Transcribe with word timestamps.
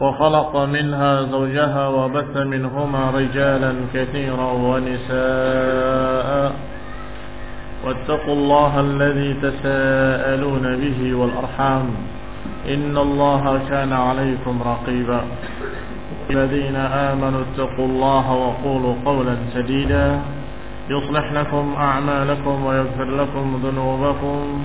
وخلق 0.00 0.56
منها 0.56 1.22
زوجها 1.22 1.88
وبث 1.88 2.36
منهما 2.36 3.10
رجالا 3.10 3.74
كثيرا 3.94 4.52
ونساء. 4.52 6.52
واتقوا 7.86 8.34
الله 8.34 8.80
الذي 8.80 9.36
تساءلون 9.42 10.76
به 10.76 11.14
والأرحام. 11.14 11.90
إن 12.68 12.98
الله 12.98 13.60
كان 13.70 13.92
عليكم 13.92 14.62
رقيبا. 14.62 15.20
الذين 16.30 16.76
آمنوا 16.76 17.40
اتقوا 17.40 17.86
الله 17.86 18.32
وقولوا 18.32 18.94
قولا 19.04 19.36
سديدا. 19.54 20.20
يصلح 20.90 21.32
لكم 21.32 21.74
أعمالكم 21.78 22.64
ويغفر 22.64 23.04
لكم 23.04 23.60
ذنوبكم. 23.64 24.64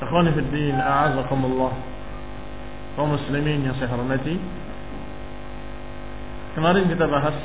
Ikhwani 0.00 0.32
fi 0.32 0.40
din, 0.48 0.76
a'azakumullah. 0.80 1.72
Kaum 2.96 3.14
muslimin 3.14 3.68
yang 3.68 3.76
saya 3.76 3.92
hormati. 3.92 4.34
Kemarin 6.56 6.90
kita 6.90 7.06
bahas 7.06 7.36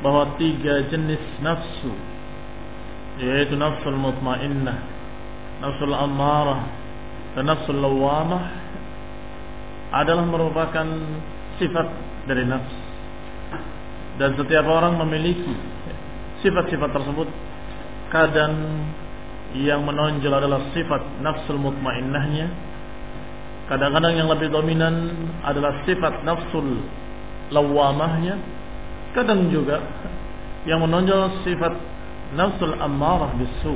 bahwa 0.00 0.38
tiga 0.38 0.86
jenis 0.88 1.20
nafsu 1.42 1.92
yaitu 3.18 3.58
nafsul 3.58 3.98
mutmainnah, 3.98 4.78
nafsul 5.58 5.90
ammarah, 5.90 6.70
dan 7.34 7.50
nafsul 7.50 7.74
lawamah 7.74 8.46
adalah 9.90 10.22
merupakan 10.22 10.86
sifat 11.58 11.86
dari 12.30 12.46
nafs. 12.46 12.76
Dan 14.18 14.38
setiap 14.38 14.66
orang 14.66 14.98
memiliki 15.02 15.54
sifat-sifat 16.46 16.90
tersebut 16.94 17.28
kadang 18.14 18.54
yang 19.56 19.80
menonjol 19.80 20.28
adalah 20.28 20.60
sifat 20.76 21.24
nafsul 21.24 21.56
mutmainnahnya. 21.56 22.52
Kadang-kadang 23.68 24.16
yang 24.16 24.28
lebih 24.28 24.52
dominan 24.52 25.12
adalah 25.40 25.84
sifat 25.88 26.24
nafsul 26.24 26.84
lawamahnya. 27.48 28.36
Kadang 29.16 29.48
juga 29.48 29.80
yang 30.68 30.84
menonjol 30.84 31.44
sifat 31.48 31.72
nafsul 32.36 32.76
ammarah 32.76 33.32
bisu. 33.40 33.72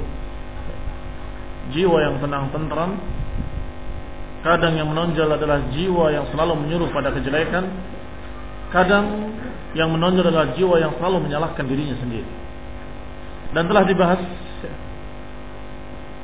Jiwa 1.73 1.99
yang 2.05 2.21
tenang 2.21 2.53
tentram. 2.53 3.01
Kadang 4.45 4.75
yang 4.77 4.91
menonjol 4.93 5.31
adalah 5.31 5.71
jiwa 5.73 6.11
yang 6.13 6.27
selalu 6.35 6.53
menyuruh 6.67 6.91
pada 6.93 7.15
kejelekan. 7.15 7.65
Kadang 8.75 9.33
yang 9.73 9.89
menonjol 9.89 10.29
adalah 10.29 10.53
jiwa 10.53 10.77
yang 10.85 10.93
selalu 11.01 11.31
menyalahkan 11.31 11.65
dirinya 11.65 11.97
sendiri. 11.97 12.29
Dan 13.53 13.69
telah 13.69 13.85
dibahas 13.85 14.21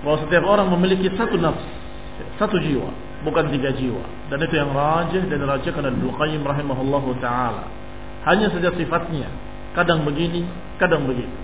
bahwa 0.03 0.17
setiap 0.27 0.45
orang 0.47 0.69
memiliki 0.71 1.11
satu 1.19 1.35
nafs, 1.39 1.63
satu 2.39 2.59
jiwa, 2.63 2.91
bukan 3.27 3.51
tiga 3.51 3.75
jiwa. 3.75 4.05
Dan 4.31 4.39
itu 4.47 4.55
yang 4.55 4.71
rajih 4.71 5.27
dan 5.27 5.39
dirajakan 5.43 5.83
oleh 5.91 5.95
Ibnu 5.99 6.11
Qayyim 6.15 6.43
rahimahullahu 6.47 7.19
taala. 7.19 7.67
Hanya 8.27 8.53
saja 8.53 8.71
sifatnya, 8.75 9.27
kadang 9.75 10.07
begini, 10.07 10.47
kadang 10.79 11.07
begitu. 11.07 11.35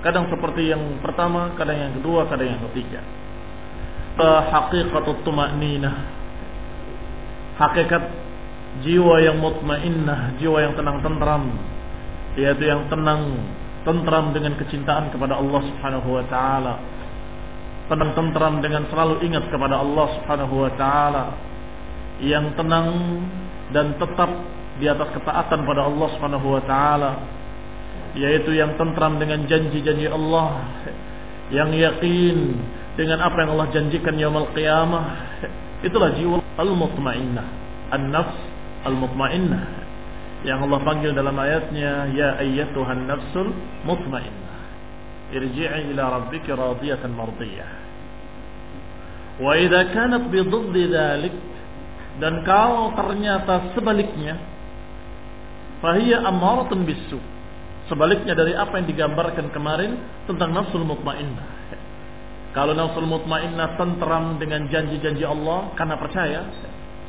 Kadang 0.00 0.32
seperti 0.32 0.72
yang 0.72 0.80
pertama, 1.04 1.52
kadang 1.60 1.76
yang 1.76 1.92
kedua, 2.00 2.24
kadang 2.24 2.56
yang 2.56 2.62
ketiga. 2.72 3.04
Hakikatut 4.48 5.20
tuma'ninah. 5.28 5.96
Hakikat 7.60 8.04
jiwa 8.80 9.20
yang 9.20 9.36
mutmainnah, 9.36 10.40
jiwa 10.40 10.64
yang 10.64 10.72
tenang 10.72 11.04
tentram, 11.04 11.52
yaitu 12.40 12.64
yang 12.64 12.88
tenang 12.88 13.44
tentram 13.84 14.32
dengan 14.32 14.56
kecintaan 14.56 15.12
kepada 15.12 15.36
Allah 15.36 15.60
Subhanahu 15.68 16.08
wa 16.16 16.24
taala 16.32 16.80
tenang 17.90 18.14
tentram 18.14 18.62
dengan 18.62 18.86
selalu 18.86 19.26
ingat 19.26 19.50
kepada 19.50 19.82
Allah 19.82 20.06
Subhanahu 20.14 20.54
wa 20.62 20.70
taala 20.78 21.24
yang 22.22 22.54
tenang 22.54 22.88
dan 23.74 23.98
tetap 23.98 24.30
di 24.78 24.86
atas 24.86 25.10
ketaatan 25.10 25.66
pada 25.66 25.90
Allah 25.90 26.08
Subhanahu 26.14 26.46
wa 26.54 26.62
taala 26.62 27.10
yaitu 28.14 28.54
yang 28.54 28.78
tentram 28.78 29.18
dengan 29.18 29.42
janji-janji 29.50 30.06
Allah 30.06 30.62
yang 31.50 31.74
yakin 31.74 32.38
dengan 32.94 33.26
apa 33.26 33.42
yang 33.42 33.50
Allah 33.58 33.68
janjikan 33.74 34.14
yaumul 34.18 34.50
qiyamah. 34.54 35.04
Itulah 35.82 36.14
jiwa 36.14 36.38
al-mutmainnah 36.60 37.46
an-nafs 37.90 38.38
al-mutmainnah 38.86 39.62
yang 40.46 40.62
Allah 40.64 40.80
panggil 40.80 41.12
dalam 41.12 41.36
ayatnya 41.36 42.12
ya 42.16 42.38
ayyatuhan 42.40 43.04
nafsul 43.04 43.52
mutmainnah 43.84 44.49
irji'i 45.30 45.94
ila 45.94 46.20
rabbika 46.20 46.52
radiyatan 46.54 47.12
mardiyah 47.14 47.70
Wa 49.40 49.56
idza 49.56 49.88
kanat 49.96 50.28
dan 52.20 52.44
kalau 52.44 52.92
ternyata 52.92 53.72
sebaliknya 53.72 54.36
fahiya 55.80 56.20
amaratun 56.28 56.84
bisu. 56.84 57.16
Sebaliknya 57.88 58.36
dari 58.36 58.54
apa 58.54 58.78
yang 58.78 58.86
digambarkan 58.86 59.50
kemarin 59.50 59.98
tentang 60.28 60.52
nafsul 60.54 60.84
mutmainnah. 60.84 61.72
Kalau 62.54 62.76
nafsul 62.76 63.08
mutmainnah 63.08 63.80
tentram 63.80 64.36
dengan 64.36 64.68
janji-janji 64.68 65.24
Allah 65.24 65.72
karena 65.74 65.96
percaya, 65.98 66.40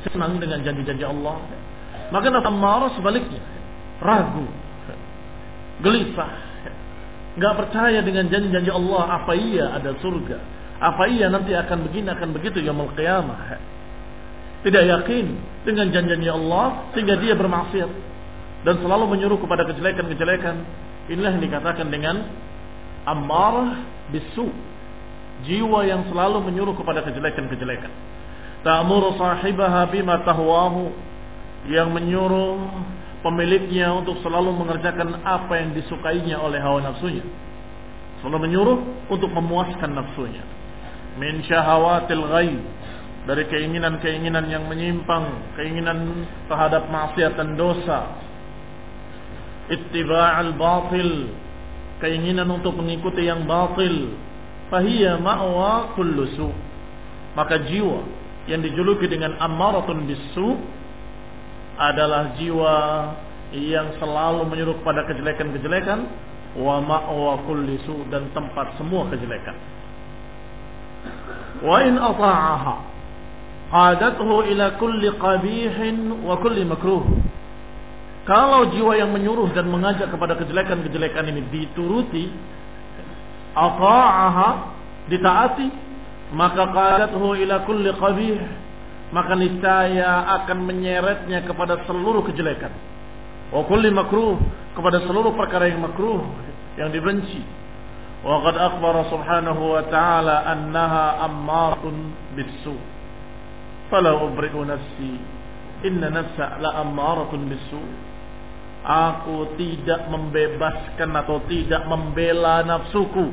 senang 0.08 0.40
dengan 0.42 0.64
janji-janji 0.64 1.04
Allah, 1.06 1.38
maka 2.10 2.26
nafsul 2.32 2.48
amarah 2.50 2.90
sebaliknya, 2.98 3.38
ragu, 4.02 4.48
gelisah, 5.86 6.51
nggak 7.36 7.54
percaya 7.56 8.04
dengan 8.04 8.28
janji-janji 8.28 8.68
Allah 8.68 9.22
apa 9.22 9.32
iya 9.36 9.76
ada 9.76 9.96
surga, 10.00 10.38
apa 10.82 11.08
iya 11.08 11.30
nanti 11.30 11.54
akan 11.54 11.88
begini 11.88 12.10
akan 12.10 12.28
begitu 12.34 12.58
yaumul 12.60 12.92
qiyamah? 12.98 13.72
Tidak 14.62 14.84
yakin 14.86 15.26
dengan 15.66 15.90
janjinya 15.90 16.38
Allah 16.38 16.66
sehingga 16.94 17.18
dia 17.18 17.34
bermaksiat 17.34 17.90
dan 18.62 18.78
selalu 18.78 19.10
menyuruh 19.10 19.38
kepada 19.42 19.66
kejelekan-kejelekan. 19.66 20.56
Inilah 21.10 21.34
yang 21.34 21.42
dikatakan 21.42 21.90
dengan 21.90 22.22
amarah 23.02 23.82
bisu. 24.14 24.46
Jiwa 25.42 25.82
yang 25.82 26.06
selalu 26.06 26.46
menyuruh 26.46 26.78
kepada 26.78 27.02
kejelekan-kejelekan. 27.02 27.90
Ta'muru 28.62 29.18
sahibaha 29.18 29.90
bima 29.90 30.22
tahwahu 30.22 30.94
yang 31.66 31.90
menyuruh 31.90 32.62
pemiliknya 33.22 33.94
untuk 33.94 34.18
selalu 34.20 34.52
mengerjakan 34.52 35.22
apa 35.22 35.58
yang 35.58 35.70
disukainya 35.72 36.38
oleh 36.42 36.58
hawa 36.58 36.82
nafsunya. 36.82 37.24
Selalu 38.20 38.38
menyuruh 38.50 38.78
untuk 39.10 39.30
memuaskan 39.30 39.94
nafsunya 39.94 40.42
min 41.20 41.44
syahawatil 41.44 42.24
ghaib 42.24 42.60
dari 43.22 43.46
keinginan-keinginan 43.46 44.50
yang 44.50 44.66
menyimpang, 44.66 45.54
keinginan 45.54 46.26
terhadap 46.50 46.90
maksiat 46.90 47.38
dan 47.38 47.54
dosa. 47.54 48.18
Ittiba'al 49.70 50.58
batil, 50.58 51.30
keinginan 52.02 52.50
untuk 52.50 52.74
mengikuti 52.74 53.30
yang 53.30 53.46
batil. 53.46 54.18
Fahiya 54.74 55.22
ma'wa 55.22 55.94
kullu 55.94 56.34
su. 56.34 56.50
Maka 57.38 57.62
jiwa 57.62 58.02
yang 58.50 58.58
dijuluki 58.58 59.06
dengan 59.06 59.38
ammaratun 59.38 60.02
bisu 60.10 60.58
adalah 61.90 62.38
jiwa 62.38 62.76
yang 63.52 63.98
selalu 63.98 64.46
menyuruh 64.48 64.78
kepada 64.80 65.04
kejelekan-kejelekan 65.10 66.06
wa 66.56 66.78
ma'wa 66.80 67.42
kulli 67.48 67.80
su 67.82 68.06
dan 68.08 68.30
tempat 68.32 68.76
semua 68.78 69.08
kejelekan. 69.10 69.56
Wa 71.66 71.82
in 71.84 71.98
ata'aha 71.98 72.74
qadathu 73.72 74.46
ila 74.52 74.78
kulli 74.78 75.08
qabihin 75.18 76.22
wa 76.22 76.38
kulli 76.38 76.62
makruh. 76.64 77.02
Kalau 78.22 78.70
jiwa 78.70 78.94
yang 78.94 79.10
menyuruh 79.10 79.50
dan 79.50 79.66
mengajak 79.66 80.06
kepada 80.06 80.38
kejelekan-kejelekan 80.38 81.26
ini 81.34 81.42
dituruti, 81.50 82.30
ata'aha 83.58 84.48
ditaati, 85.10 85.66
maka 86.30 86.62
qadathu 86.70 87.34
ila 87.42 87.66
kulli 87.66 87.90
qabih 87.90 88.38
maka 89.12 89.36
niscaya 89.36 90.24
akan 90.42 90.58
menyeretnya 90.64 91.44
kepada 91.44 91.84
seluruh 91.84 92.24
kejelekan. 92.24 92.72
Wa 93.52 93.68
kulli 93.68 93.92
makruh, 93.92 94.40
kepada 94.72 95.04
seluruh 95.04 95.36
perkara 95.36 95.68
yang 95.68 95.84
makruh, 95.84 96.24
yang 96.80 96.88
dibenci. 96.88 97.44
Wa 98.24 98.40
qad 98.40 98.56
akhbara 98.56 99.12
subhanahu 99.12 99.62
wa 99.76 99.84
ta'ala 99.92 100.48
annaha 100.48 101.28
ammaratun 101.28 102.16
bisu. 102.32 102.72
Fala 103.92 104.16
ubri'u 104.16 104.64
nafsi, 104.64 105.20
inna 105.84 106.08
nafsa 106.08 106.56
la 106.56 106.80
ammaratun 106.80 107.52
bisu. 107.52 107.82
Aku 108.82 109.54
tidak 109.60 110.08
membebaskan 110.10 111.12
atau 111.14 111.44
tidak 111.46 111.84
membela 111.86 112.64
nafsuku. 112.64 113.30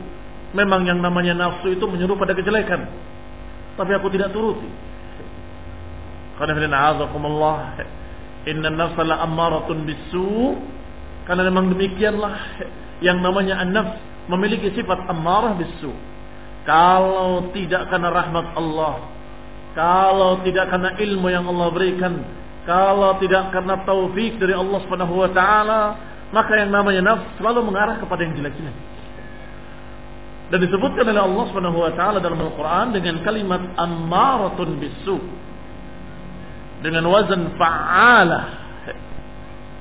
Memang 0.54 0.84
yang 0.86 1.00
namanya 1.00 1.34
nafsu 1.34 1.74
itu 1.74 1.88
menyuruh 1.88 2.20
pada 2.20 2.36
kejelekan. 2.36 2.86
Tapi 3.80 3.92
aku 3.96 4.12
tidak 4.12 4.36
turuti. 4.36 4.90
Karena 6.40 6.96
Allah 6.96 7.58
Inna 8.48 8.72
nafsa 8.72 9.04
la 9.04 9.20
ammaratun 9.28 9.84
bisu. 9.84 10.56
Karena 11.28 11.46
memang 11.52 11.70
demikianlah 11.76 12.36
yang 13.06 13.20
namanya 13.20 13.62
an-nafs 13.62 14.00
memiliki 14.32 14.72
sifat 14.74 15.06
ammarah 15.12 15.60
bisu. 15.60 15.92
Kalau 16.64 17.50
tidak 17.54 17.90
karena 17.90 18.10
rahmat 18.14 18.46
Allah, 18.58 18.96
kalau 19.74 20.42
tidak 20.46 20.70
karena 20.70 20.98
ilmu 20.98 21.28
yang 21.30 21.46
Allah 21.50 21.68
berikan, 21.70 22.14
kalau 22.66 23.18
tidak 23.22 23.50
karena 23.54 23.82
taufik 23.86 24.38
dari 24.38 24.54
Allah 24.54 24.78
Subhanahu 24.86 25.22
wa 25.22 25.30
taala, 25.34 25.82
maka 26.30 26.58
yang 26.58 26.70
namanya 26.74 27.02
nafs 27.02 27.26
selalu 27.38 27.66
mengarah 27.70 27.98
kepada 28.02 28.22
yang 28.26 28.34
jelek-jelek. 28.38 28.78
Dan 30.50 30.66
disebutkan 30.66 31.06
oleh 31.06 31.22
Allah 31.22 31.44
Subhanahu 31.54 31.78
wa 31.78 31.92
taala 31.94 32.18
dalam 32.18 32.42
Al-Qur'an 32.42 32.90
dengan 32.90 33.22
kalimat 33.22 33.62
ammaratun 33.78 34.82
bisu. 34.82 35.18
Dengan 36.80 37.04
wazan 37.12 37.56
fa'alah. 37.60 38.46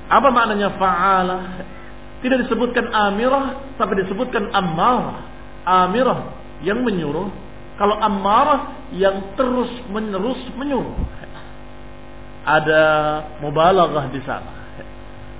Apa 0.09 0.27
maknanya 0.33 0.75
fa'alah? 0.75 1.41
Tidak 2.19 2.37
disebutkan 2.47 2.91
amirah, 2.91 3.75
tapi 3.79 4.03
disebutkan 4.03 4.51
ammarah. 4.51 5.23
Amirah 5.63 6.19
yang 6.65 6.83
menyuruh. 6.83 7.31
Kalau 7.79 7.95
ammarah 7.95 8.91
yang 8.91 9.37
terus 9.39 9.71
menerus 9.87 10.41
menyuruh 10.59 10.97
ada 12.49 12.83
mubalaghah 13.43 14.09
di 14.09 14.21
sana. 14.25 14.53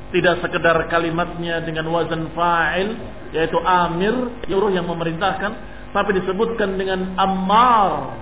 Tidak 0.10 0.42
sekedar 0.42 0.78
kalimatnya 0.90 1.62
dengan 1.62 1.90
wazan 1.94 2.34
fa'il 2.34 2.98
yaitu 3.30 3.62
amir 3.62 4.14
yuruh 4.50 4.74
yang 4.74 4.90
memerintahkan 4.90 5.54
tapi 5.94 6.18
disebutkan 6.18 6.78
dengan 6.78 7.14
ammar 7.14 8.18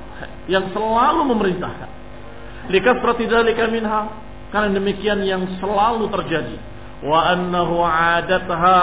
yang 0.51 0.67
selalu 0.75 1.31
memerintahkan. 1.31 1.89
Likasrati 2.67 3.23
dzalika 3.27 3.71
minha 3.71 4.01
karena 4.51 4.75
demikian 4.75 5.23
yang 5.23 5.43
selalu 5.59 6.11
terjadi. 6.11 6.57
Wa 7.03 7.31
annahu 7.31 7.83
adatha 7.85 8.79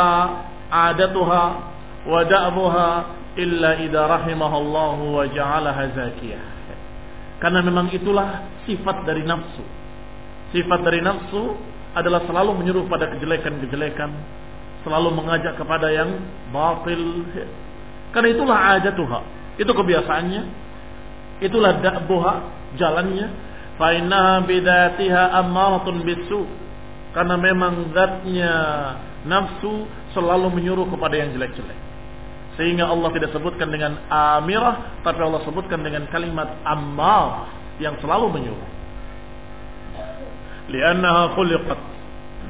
adatuha 0.70 1.44
wa 2.04 2.20
da'buha 2.25 2.88
illa 3.34 3.70
idza 3.82 4.02
rahimahallahu 4.06 5.19
wa 5.19 5.25
ja'alaha 5.28 5.82
zakiyah. 5.92 6.44
Karena 7.42 7.60
memang 7.60 7.90
itulah 7.92 8.46
sifat 8.64 9.04
dari 9.04 9.26
nafsu 9.26 9.64
Sifat 10.54 10.86
dari 10.86 11.02
nafsu 11.02 11.58
adalah 11.98 12.22
selalu 12.31 12.62
menyuruh 12.62 12.86
pada 12.86 13.10
kejelekan-kejelekan, 13.10 14.10
selalu 14.86 15.10
mengajak 15.19 15.58
kepada 15.58 15.90
yang 15.90 16.14
batil. 16.54 17.26
Karena 18.14 18.28
itulah 18.31 18.58
ajatuha, 18.78 19.20
itu 19.58 19.66
kebiasaannya, 19.66 20.42
itulah 21.42 21.82
da'buha, 21.82 22.34
jalannya. 22.78 23.26
Fa'innaha 23.80 24.46
bidatiha 24.46 25.22
ammaratun 25.44 26.02
bisu. 26.06 26.46
Karena 27.14 27.38
memang 27.38 27.94
zatnya 27.94 28.54
nafsu 29.22 29.86
selalu 30.14 30.50
menyuruh 30.60 30.86
kepada 30.90 31.14
yang 31.14 31.30
jelek-jelek. 31.34 31.78
Sehingga 32.54 32.86
Allah 32.86 33.10
tidak 33.14 33.34
sebutkan 33.34 33.70
dengan 33.70 33.98
amirah, 34.10 35.02
tapi 35.02 35.18
Allah 35.22 35.42
sebutkan 35.42 35.82
dengan 35.82 36.06
kalimat 36.10 36.54
ammar 36.62 37.50
yang 37.82 37.98
selalu 37.98 38.30
menyuruh. 38.30 38.70
li'annaha 40.70 41.36
khuliqat 41.36 41.80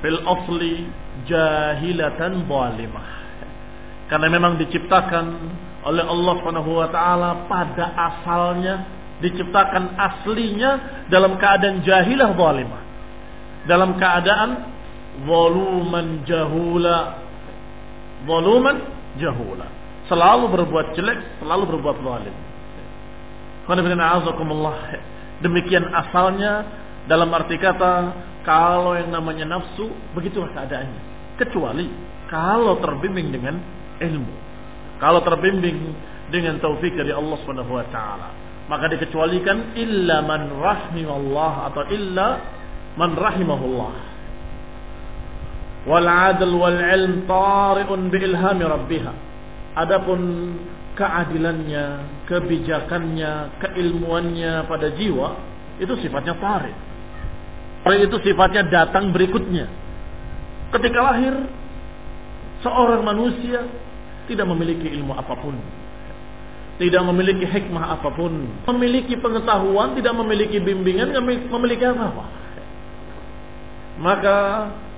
fil 0.03 0.21
asli 0.23 0.87
jahilatan 1.27 2.47
zalimah 2.47 3.07
karena 4.07 4.29
memang 4.29 4.61
diciptakan 4.61 5.25
oleh 5.85 6.05
Allah 6.05 6.33
Subhanahu 6.41 6.71
wa 6.79 6.89
taala 6.93 7.49
pada 7.49 7.85
asalnya 7.97 8.75
diciptakan 9.25 9.97
aslinya 9.97 10.71
dalam 11.09 11.41
keadaan 11.41 11.81
jahilah 11.81 12.37
zalimah 12.37 12.83
dalam 13.65 13.97
keadaan 13.97 14.51
voluman 15.25 16.21
jahula 16.29 16.99
voluman 18.29 18.77
jahula 19.17 19.67
selalu 20.05 20.53
berbuat 20.53 20.93
jelek 20.93 21.41
selalu 21.41 21.65
berbuat 21.73 21.97
zalim 22.05 22.37
demikian 25.41 25.89
asalnya 25.89 26.85
dalam 27.05 27.29
arti 27.37 27.61
kata, 27.61 28.17
kalau 28.49 28.97
yang 28.97 29.13
namanya 29.13 29.45
nafsu, 29.45 29.93
begitulah 30.17 30.49
keadaannya. 30.57 31.03
Kecuali 31.37 31.87
kalau 32.33 32.81
terbimbing 32.81 33.29
dengan 33.29 33.61
ilmu. 34.01 34.35
Kalau 34.97 35.21
terbimbing 35.21 35.93
dengan 36.33 36.57
taufik 36.65 36.97
dari 36.97 37.13
Allah 37.13 37.37
Subhanahu 37.45 37.77
wa 37.77 37.85
taala. 37.93 38.29
Maka 38.65 38.89
dikecualikan 38.97 39.77
illa 39.77 40.25
man 40.25 40.49
rahimahullah 40.49 41.53
atau 41.69 41.83
illa 41.93 42.29
man 42.97 43.13
rahimahullah. 43.13 43.95
Wal 45.85 46.09
adl 46.09 46.53
wal 46.57 46.81
ilm 46.81 47.29
tari'un 47.29 48.01
bi 48.09 48.19
ilhami 48.25 48.65
rabbiha. 48.65 49.13
Adapun 49.75 50.21
keadilannya, 50.97 51.87
kebijakannya, 52.31 53.61
keilmuannya 53.61 54.65
pada 54.65 54.95
jiwa 54.95 55.29
itu 55.83 55.91
sifatnya 55.99 56.39
tarik 56.39 56.77
Orang 57.85 58.01
itu 58.01 58.17
sifatnya 58.25 58.65
datang 58.65 59.13
berikutnya. 59.13 59.69
Ketika 60.73 61.05
lahir, 61.05 61.37
seorang 62.65 63.05
manusia 63.05 63.61
tidak 64.25 64.49
memiliki 64.49 64.89
ilmu 64.89 65.13
apa 65.13 65.37
pun. 65.37 65.53
Tidak 66.75 67.03
memiliki 67.07 67.47
hikmah 67.47 67.99
apa 67.99 68.11
pun. 68.15 68.35
Memiliki 68.75 69.15
pengetahuan, 69.19 69.95
tidak 69.95 70.15
memiliki 70.19 70.59
bimbingan, 70.59 71.15
memiliki 71.51 71.85
apa-apa. 71.87 72.25
Maka 74.03 74.37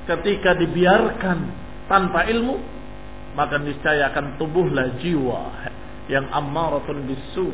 ketika 0.08 0.56
dibiarkan 0.56 1.38
tanpa 1.84 2.24
ilmu, 2.32 2.56
maka 3.36 3.60
niscaya 3.60 4.08
akan 4.08 4.40
tumbuhlah 4.40 4.96
jiwa 5.04 5.52
yang 6.08 6.24
ammaratun 6.32 7.04
bisu. 7.04 7.52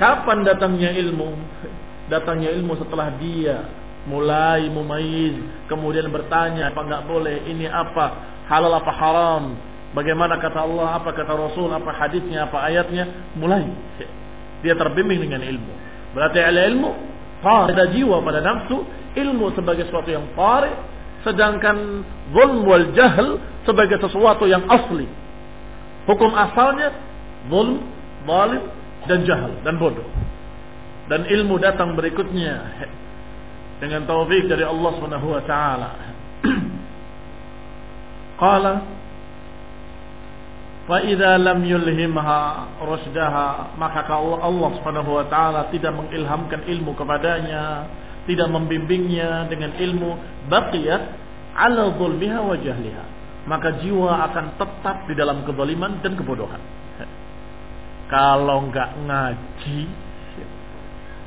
Kapan 0.00 0.38
datangnya 0.46 0.90
ilmu? 0.96 1.28
datangnya 2.08 2.52
ilmu 2.52 2.76
setelah 2.76 3.16
dia 3.16 3.64
mulai 4.04 4.68
mumayyiz 4.68 5.40
kemudian 5.64 6.12
bertanya 6.12 6.68
apa 6.68 6.80
enggak 6.84 7.02
boleh 7.08 7.36
ini 7.48 7.64
apa 7.64 8.36
halal 8.52 8.76
apa 8.76 8.92
haram 8.92 9.56
bagaimana 9.94 10.36
kata 10.42 10.66
Allah 10.66 11.00
apa 11.00 11.14
kata 11.14 11.32
Rasul 11.32 11.70
apa 11.70 11.90
hadisnya 11.94 12.50
apa 12.50 12.60
ayatnya 12.66 13.32
mulai. 13.38 13.64
Dia 14.60 14.74
terbimbing 14.74 15.22
dengan 15.22 15.40
ilmu. 15.40 15.72
Berarti 16.12 16.38
ada 16.42 16.66
ilmu 16.68 16.90
pada 17.40 17.84
jiwa 17.92 18.20
pada 18.24 18.40
nafsu 18.40 18.82
ilmu 19.14 19.52
sebagai 19.54 19.86
sesuatu 19.88 20.10
yang 20.10 20.32
fari 20.34 20.72
sedangkan 21.24 22.04
zulm 22.32 22.68
wal 22.68 22.92
jahl 22.92 23.40
sebagai 23.64 23.96
sesuatu 24.02 24.44
yang 24.44 24.66
asli. 24.68 25.08
Hukum 26.04 26.30
asalnya 26.36 26.92
zulm 27.48 27.80
zalim 28.28 28.62
dan 29.08 29.24
jahal 29.24 29.52
dan 29.64 29.76
bodoh. 29.80 30.04
Dan 31.08 31.28
ilmu 31.28 31.60
datang 31.60 31.92
berikutnya. 31.96 32.80
Dengan 33.74 34.08
taufik 34.08 34.48
dari 34.48 34.64
Allah 34.64 34.90
Subhanahu 34.96 35.28
wa 35.28 35.42
taala. 35.44 35.90
Qala 38.40 38.74
fa 40.84 41.00
idza 41.00 41.40
lam 41.40 41.64
yulhimha 41.64 42.40
rusdaha 42.84 43.76
maka 43.80 44.04
kalau 44.04 44.36
Allah 44.36 44.68
Subhanahu 44.80 45.16
wa 45.16 45.24
taala 45.28 45.72
tidak 45.72 45.96
mengilhamkan 45.96 46.68
ilmu 46.68 46.92
kepadanya, 46.92 47.88
tidak 48.28 48.48
membimbingnya 48.52 49.48
dengan 49.48 49.72
ilmu, 49.76 50.10
baqiyat 50.48 51.02
ala 51.56 51.94
zulmiha 51.96 52.40
wa 52.40 52.56
jahliha. 52.56 53.04
Maka 53.44 53.80
jiwa 53.84 54.24
akan 54.32 54.56
tetap 54.56 55.04
di 55.04 55.14
dalam 55.16 55.44
kezaliman 55.44 56.00
dan 56.00 56.16
kebodohan. 56.16 56.60
Kalau 58.08 58.68
enggak 58.68 58.92
ngaji, 59.04 59.80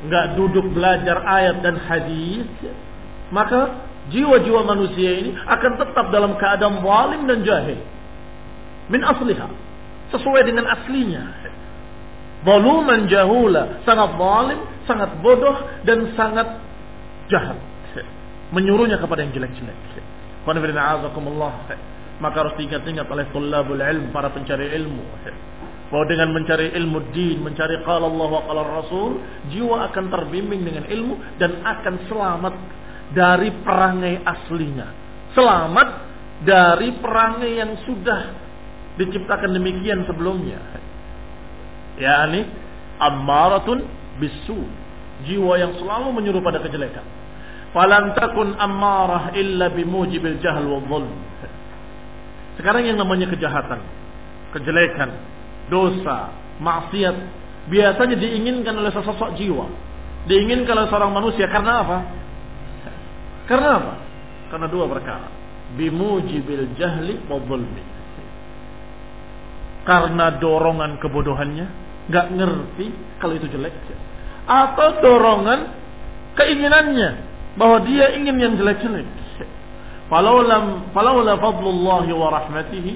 nggak 0.06 0.26
duduk 0.38 0.66
belajar 0.78 1.22
ayat 1.26 1.62
dan 1.66 1.78
hadis, 1.78 2.46
maka 3.34 3.82
jiwa-jiwa 4.14 4.62
manusia 4.66 5.10
ini 5.26 5.32
akan 5.36 5.72
tetap 5.82 6.06
dalam 6.14 6.38
keadaan 6.38 6.86
zalim 6.86 7.22
dan 7.26 7.40
jahil. 7.42 7.80
Min 8.88 9.04
asliha. 9.04 9.48
Sesuai 10.16 10.42
dengan 10.48 10.68
aslinya. 10.72 11.24
Zaluman 12.48 13.08
jahula. 13.12 13.84
Sangat 13.84 14.16
zalim, 14.16 14.60
sangat 14.88 15.10
bodoh, 15.20 15.58
dan 15.84 16.16
sangat 16.16 16.48
jahat. 17.28 17.60
Menyuruhnya 18.56 18.96
kepada 19.04 19.28
yang 19.28 19.36
jelek-jelek. 19.36 19.76
Maka 22.18 22.36
harus 22.40 22.56
diingat-ingat 22.56 23.08
oleh 23.12 23.26
tulabul 23.36 23.84
ilm, 23.84 24.16
para 24.16 24.32
pencari 24.32 24.72
ilmu. 24.80 25.04
Bahwa 25.92 26.06
dengan 26.08 26.32
mencari 26.32 26.72
ilmu 26.72 27.12
din, 27.12 27.44
mencari 27.44 27.84
qala 27.84 28.08
Allah 28.08 28.30
wa 28.32 28.44
qala 28.48 28.62
Rasul, 28.64 29.12
jiwa 29.52 29.92
akan 29.92 30.06
terbimbing 30.08 30.64
dengan 30.64 30.88
ilmu 30.88 31.40
dan 31.40 31.64
akan 31.64 31.96
selamat 32.08 32.56
dari 33.12 33.52
perangai 33.64 34.24
aslinya. 34.24 34.88
Selamat 35.36 35.88
dari 36.48 36.96
perangai 36.96 37.52
yang 37.60 37.72
sudah 37.84 38.47
diciptakan 38.98 39.54
demikian 39.54 40.04
sebelumnya. 40.10 40.58
Ya 41.98 42.26
ini 42.30 42.46
ammaratun 43.02 43.86
bisu. 44.22 44.58
Jiwa 45.18 45.58
yang 45.58 45.74
selalu 45.82 46.14
menyuruh 46.14 46.46
pada 46.46 46.62
kejelekan. 46.62 47.02
Falan 47.74 48.14
takun 48.14 48.54
ammarah 48.54 49.34
illa 49.34 49.74
bimujibil 49.74 50.38
jahl 50.46 50.62
wa 50.62 50.78
dhulm. 50.86 51.10
Sekarang 52.58 52.86
yang 52.86 52.98
namanya 52.98 53.30
kejahatan, 53.30 53.82
kejelekan, 54.54 55.10
dosa, 55.70 56.34
maksiat 56.58 57.16
biasanya 57.70 58.18
diinginkan 58.18 58.78
oleh 58.78 58.94
sesosok 58.94 59.38
jiwa. 59.38 59.66
Diinginkan 60.30 60.74
oleh 60.74 60.90
seorang 60.90 61.14
manusia 61.14 61.50
karena 61.50 61.82
apa? 61.82 61.98
Karena 63.48 63.70
apa? 63.80 63.94
Karena 64.54 64.68
dua 64.70 64.86
perkara. 64.86 65.28
Bimujibil 65.76 66.78
jahli 66.78 67.26
wa 67.26 67.42
dhulmi. 67.42 67.97
Karena 69.88 70.36
dorongan 70.36 71.00
kebodohannya, 71.00 71.68
nggak 72.12 72.28
ngerti 72.36 72.88
kalau 73.24 73.34
itu 73.40 73.48
jelek. 73.48 73.72
Atau 74.44 75.00
dorongan 75.00 75.60
keinginannya 76.36 77.10
bahwa 77.56 77.88
dia 77.88 78.12
ingin 78.20 78.36
yang 78.36 78.54
jelek-jelek. 78.60 79.08
Falaulam 80.12 80.92
falaula 80.92 81.36
fadlullahi 81.40 82.12
wa 82.16 82.32
rahmatihi 82.32 82.94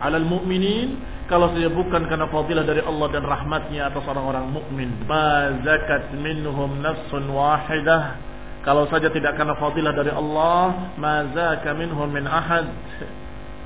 'alal 0.00 0.24
mu'minin 0.24 0.96
kalau 1.28 1.52
saja 1.56 1.72
bukan 1.72 2.04
karena 2.08 2.28
fadilah 2.28 2.64
dari 2.64 2.84
Allah 2.84 3.08
dan 3.08 3.24
rahmatnya 3.24 3.88
atas 3.88 4.04
orang-orang 4.04 4.52
mukmin, 4.52 4.92
ma 5.08 5.56
zakat 5.64 6.12
minhum 6.20 6.84
nafsun 6.84 7.24
wahidah 7.32 8.20
kalau 8.64 8.88
saja 8.88 9.12
tidak 9.12 9.36
karena 9.36 9.52
fadilah 9.60 9.92
dari 9.92 10.08
Allah, 10.08 10.96
mazaka 10.96 11.76
minhum 11.76 12.08
min 12.08 12.24
ahad. 12.24 12.64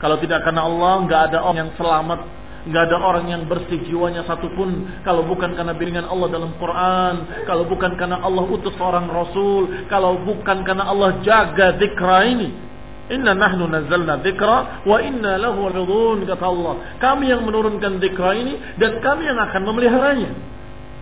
Kalau 0.03 0.19
tidak 0.19 0.43
karena 0.43 0.67
Allah, 0.67 1.07
nggak 1.07 1.21
ada 1.31 1.39
orang 1.47 1.59
yang 1.63 1.71
selamat, 1.79 2.21
nggak 2.69 2.83
ada 2.93 2.97
orang 3.01 3.27
yang 3.33 3.43
bersih 3.49 3.81
jiwanya 3.89 4.29
satupun. 4.29 5.01
Kalau 5.03 5.25
bukan 5.25 5.57
karena 5.57 5.73
bimbingan 5.73 6.07
Allah 6.07 6.29
dalam 6.29 6.53
Quran, 6.61 7.15
kalau 7.49 7.65
bukan 7.65 7.97
karena 7.97 8.21
Allah 8.21 8.45
utus 8.45 8.77
seorang 8.77 9.09
Rasul, 9.09 9.89
kalau 9.89 10.21
bukan 10.23 10.63
karena 10.69 10.85
Allah 10.85 11.19
jaga 11.25 11.81
dikra 11.81 12.29
ini, 12.29 12.69
Inna 13.09 13.33
nahnu 13.33 13.65
nazzalna 13.73 14.21
dzikra 14.21 14.85
wa 14.85 15.01
inna 15.01 15.41
lahu 15.41 15.73
lahufidhun 15.73 16.29
kata 16.29 16.45
Allah. 16.45 16.75
Kami 17.01 17.33
yang 17.33 17.41
menurunkan 17.49 18.05
dzikra 18.05 18.37
ini 18.37 18.55
dan 18.77 19.01
kami 19.01 19.25
yang 19.25 19.41
akan 19.41 19.63
memeliharanya. 19.65 20.31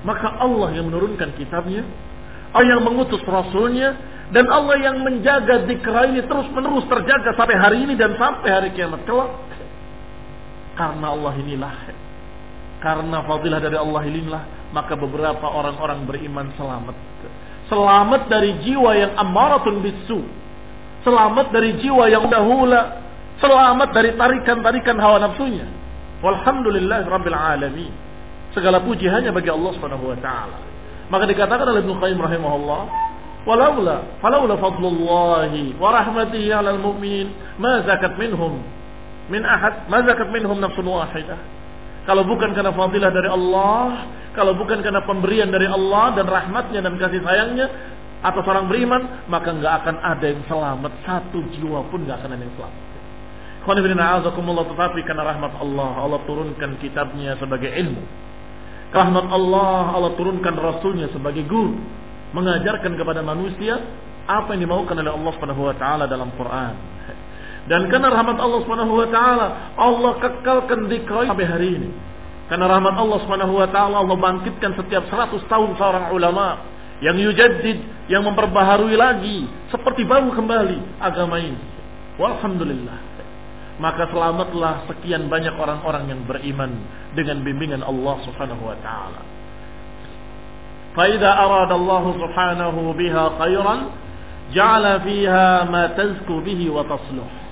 Maka 0.07 0.39
Allah 0.39 0.71
yang 0.79 0.87
menurunkan 0.87 1.35
kitabnya, 1.35 1.83
Allah 2.55 2.79
yang 2.79 2.87
mengutus 2.87 3.19
Rasulnya 3.27 3.99
dan 4.31 4.47
Allah 4.47 4.79
yang 4.79 5.03
menjaga 5.03 5.67
dikra 5.67 6.15
ini 6.15 6.23
terus 6.23 6.47
menerus 6.55 6.87
terjaga 6.87 7.35
sampai 7.35 7.59
hari 7.59 7.83
ini 7.83 7.99
dan 7.99 8.15
sampai 8.15 8.49
hari 8.55 8.69
kiamat 8.71 9.03
kelak. 9.03 9.35
Karena 10.77 11.07
Allah 11.17 11.33
inilah, 11.41 11.75
karena 12.85 13.19
fadilah 13.25 13.59
dari 13.65 13.77
Allah 13.81 14.03
inilah, 14.05 14.43
maka 14.77 14.93
beberapa 14.93 15.49
orang-orang 15.49 16.05
beriman 16.05 16.53
selamat. 16.61 16.97
Selamat 17.73 18.29
dari 18.29 18.61
jiwa 18.63 18.93
yang 18.95 19.13
amaratun 19.17 19.81
bisu. 19.81 20.21
Selamat 21.03 21.51
dari 21.51 21.81
jiwa 21.81 22.07
yang 22.13 22.29
dahula. 22.29 23.03
Selamat 23.41 23.91
dari 23.97 24.15
tarikan-tarikan 24.15 24.97
hawa 25.01 25.19
nafsunya. 25.25 25.67
Walhamdulillah 26.21 27.09
rabbil 27.09 27.37
alamin. 27.37 27.93
Segala 28.53 28.81
puji 28.81 29.09
hanya 29.09 29.33
bagi 29.33 29.49
Allah 29.49 29.73
Subhanahu 29.77 30.13
wa 30.13 30.19
taala. 30.21 30.57
Maka 31.09 31.25
dikatakan 31.29 31.67
oleh 31.73 31.85
Ibnu 31.85 31.95
Qayyim 32.03 32.19
rahimahullah, 32.19 32.83
walaula 33.47 33.97
falaula 34.19 34.55
fadlullahi 34.59 35.77
wa 35.79 35.89
rahmatihi 35.95 36.51
'alal 36.51 36.81
mu'minin 36.83 37.31
ma 37.63 37.85
zakat 37.87 38.19
minhum 38.19 38.59
min 39.33 39.43
ahad 39.43 39.91
ma 39.91 40.03
zakat 40.05 40.31
minhum 40.31 40.59
nafsun 40.59 40.87
wahidah. 40.87 41.39
Kalau 42.07 42.23
bukan 42.23 42.55
karena 42.55 42.71
fadilah 42.71 43.11
dari 43.11 43.27
Allah, 43.27 44.07
kalau 44.39 44.55
bukan 44.55 44.79
karena 44.79 45.03
pemberian 45.03 45.51
dari 45.51 45.67
Allah 45.67 46.15
dan 46.15 46.31
rahmatnya 46.31 46.79
dan 46.79 46.95
kasih 46.95 47.19
sayangnya 47.19 47.67
atas 48.23 48.47
orang 48.47 48.71
beriman, 48.71 49.27
maka 49.27 49.51
nggak 49.51 49.75
akan 49.83 49.97
ada 50.01 50.27
yang 50.31 50.43
selamat. 50.47 50.93
Satu 51.03 51.43
jiwa 51.59 51.83
pun 51.91 52.07
nggak 52.07 52.23
akan 52.23 52.31
ada 52.39 52.43
yang 52.47 52.55
selamat. 52.55 52.83
Tetapi 53.67 55.01
karena 55.03 55.23
rahmat 55.27 55.53
Allah, 55.59 55.91
Allah 55.99 56.21
turunkan 56.23 56.79
kitabnya 56.79 57.35
sebagai 57.43 57.75
ilmu 57.75 58.27
rahmat 58.97 59.27
Allah, 59.29 59.93
Allah 59.93 60.13
turunkan 60.15 60.55
Rasulnya 60.55 61.11
sebagai 61.11 61.45
guru. 61.45 61.75
Mengajarkan 62.35 62.97
kepada 62.99 63.23
manusia 63.25 63.81
apa 64.27 64.55
yang 64.55 64.67
dimaukan 64.69 64.99
oleh 64.99 65.13
Allah 65.15 65.35
taala 65.79 66.05
dalam 66.11 66.35
Quran. 66.35 66.75
Dan 67.67 67.91
karena 67.91 68.15
rahmat 68.15 68.39
Allah 68.39 68.61
Subhanahu 68.63 68.95
wa 68.95 69.09
taala, 69.11 69.47
Allah 69.75 70.13
kekalkan 70.23 70.87
dikrai 70.87 71.27
sampai 71.27 71.47
hari 71.47 71.69
ini. 71.83 71.91
Karena 72.47 72.71
rahmat 72.71 72.95
Allah 72.95 73.19
Subhanahu 73.27 73.59
wa 73.59 73.69
taala 73.71 74.07
Allah 74.07 74.17
bangkitkan 74.17 74.79
setiap 74.79 75.11
100 75.11 75.51
tahun 75.51 75.71
seorang 75.75 76.05
ulama 76.15 76.63
yang 77.03 77.19
yujaddid, 77.19 78.09
yang 78.09 78.23
memperbaharui 78.23 78.95
lagi 78.95 79.51
seperti 79.69 80.07
baru 80.07 80.31
kembali 80.31 81.03
agama 81.03 81.43
ini. 81.43 81.61
Walhamdulillah 82.17 83.17
maka 83.77 84.09
selamatlah 84.09 84.89
sekian 84.89 85.29
banyak 85.29 85.53
orang-orang 85.53 86.09
yang 86.09 86.21
beriman 86.25 86.81
dengan 87.13 87.45
bimbingan 87.45 87.85
Allah 87.85 88.17
Subhanahu 88.25 88.63
wa 88.65 88.77
taala. 88.81 89.21
Allah 90.97 92.05
Subhanahu 92.17 92.81
biha 92.97 93.25
khairan 93.37 93.81
ja'ala 94.57 95.05
fiha 95.05 95.69
ma 95.69 95.93
tazku 95.93 96.41
bihi 96.41 96.73
wa 96.73 96.89
tasluh. 96.89 97.46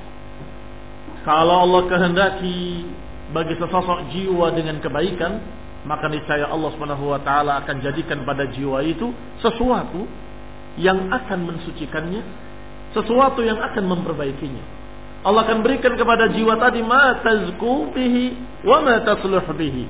Kalau 1.24 1.64
Allah 1.64 1.82
kehendaki 1.88 2.84
bagi 3.32 3.56
sesosok 3.56 4.12
jiwa 4.12 4.52
dengan 4.52 4.76
kebaikan, 4.84 5.40
maka 5.88 6.08
niscaya 6.12 6.48
Allah 6.48 6.68
Subhanahu 6.76 7.12
wa 7.16 7.20
taala 7.24 7.64
akan 7.64 7.80
jadikan 7.80 8.24
pada 8.28 8.44
jiwa 8.52 8.84
itu 8.84 9.08
sesuatu 9.40 10.04
yang 10.76 11.08
akan 11.08 11.48
mensucikannya, 11.48 12.20
sesuatu 12.92 13.40
yang 13.40 13.56
akan 13.56 13.84
memperbaikinya. 13.88 14.64
Allah 15.24 15.48
akan 15.48 15.64
berikan 15.64 15.96
kepada 15.96 16.28
jiwa 16.28 16.60
tadi 16.60 16.84
ma 16.84 17.24
tazku 17.24 17.92
bihi 17.96 18.24
wa 18.64 18.84
ma 18.84 19.00
tasluh 19.00 19.44
bihi. 19.56 19.84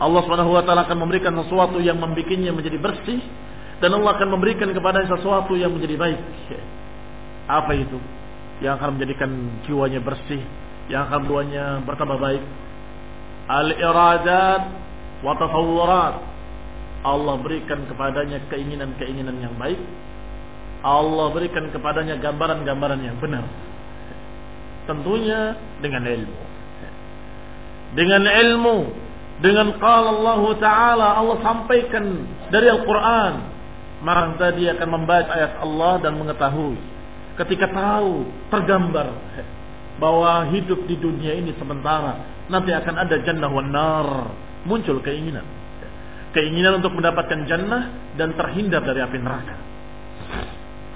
Allah 0.00 0.20
Subhanahu 0.24 0.56
wa 0.56 0.64
taala 0.64 0.88
akan 0.88 1.04
memberikan 1.04 1.36
sesuatu 1.44 1.76
yang 1.84 2.00
membikinnya 2.00 2.56
menjadi 2.56 2.80
bersih 2.80 3.20
dan 3.84 3.92
Allah 3.92 4.16
akan 4.16 4.28
memberikan 4.32 4.72
kepada 4.72 5.04
sesuatu 5.04 5.52
yang 5.52 5.76
menjadi 5.76 6.00
baik. 6.00 6.20
Apa 7.44 7.76
itu? 7.76 8.00
Yang 8.60 8.72
akan 8.76 8.88
menjadikan 8.96 9.30
jiwanya 9.64 10.00
bersih, 10.04 10.44
yang 10.92 11.08
akan 11.08 11.20
buahnya 11.24 11.64
bertambah 11.88 12.18
baik. 12.20 12.42
Al-iradat 13.48 14.62
wa 15.24 15.32
tasawurat. 15.36 16.14
Allah 17.00 17.34
berikan 17.40 17.88
kepadanya 17.88 18.44
keinginan-keinginan 18.52 19.40
yang 19.40 19.56
baik. 19.56 19.80
Allah 20.80 21.32
berikan 21.32 21.68
kepadanya 21.72 22.16
gambaran-gambaran 22.20 23.00
yang 23.04 23.20
benar 23.20 23.44
Tentunya 24.88 25.56
dengan 25.84 26.02
ilmu. 26.08 26.38
Dengan 27.94 28.22
ilmu, 28.24 28.78
dengan 29.44 29.76
qala 29.76 30.08
Allah 30.18 30.42
Ta'ala, 30.56 31.08
Allah 31.20 31.38
sampaikan 31.44 32.04
dari 32.50 32.68
Al-Quran. 32.70 33.32
Maka 34.00 34.40
tadi 34.40 34.64
akan 34.66 34.88
membaca 34.88 35.28
ayat 35.28 35.60
Allah 35.60 35.92
dan 36.00 36.16
mengetahui. 36.16 36.99
Ketika 37.40 37.72
tahu, 37.72 38.28
tergambar 38.52 39.16
bahwa 39.96 40.44
hidup 40.52 40.84
di 40.84 40.96
dunia 41.00 41.40
ini 41.40 41.56
sementara. 41.56 42.44
Nanti 42.52 42.68
akan 42.68 42.94
ada 43.00 43.16
jannah 43.24 43.48
wa 43.48 43.64
nar. 43.64 44.08
Muncul 44.68 45.00
keinginan. 45.00 45.44
Keinginan 46.36 46.84
untuk 46.84 46.92
mendapatkan 46.92 47.48
jannah 47.48 48.12
dan 48.20 48.36
terhindar 48.36 48.84
dari 48.84 49.00
api 49.00 49.16
neraka. 49.16 49.56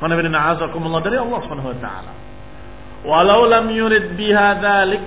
Dari 0.05 1.17
Allah 1.17 1.39
Subhanahu 1.49 1.71
wa 1.73 1.79
taala. 1.81 2.13
Walau 3.05 3.49
lam 3.49 3.73
yurid 3.73 4.17
biha 4.17 4.61
dhalik 4.61 5.05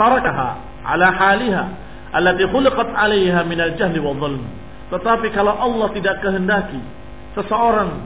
tarakaha 0.00 0.60
ala 0.84 1.08
haliha 1.12 1.64
allati 2.12 2.44
khuliqat 2.48 2.88
'alaiha 2.88 3.40
min 3.44 3.58
al-jahl 3.60 3.96
wa 4.00 4.12
dhulm. 4.16 4.44
Tetapi 4.90 5.28
kalau 5.36 5.54
Allah 5.56 5.88
tidak 5.92 6.24
kehendaki 6.24 6.80
seseorang 7.36 8.00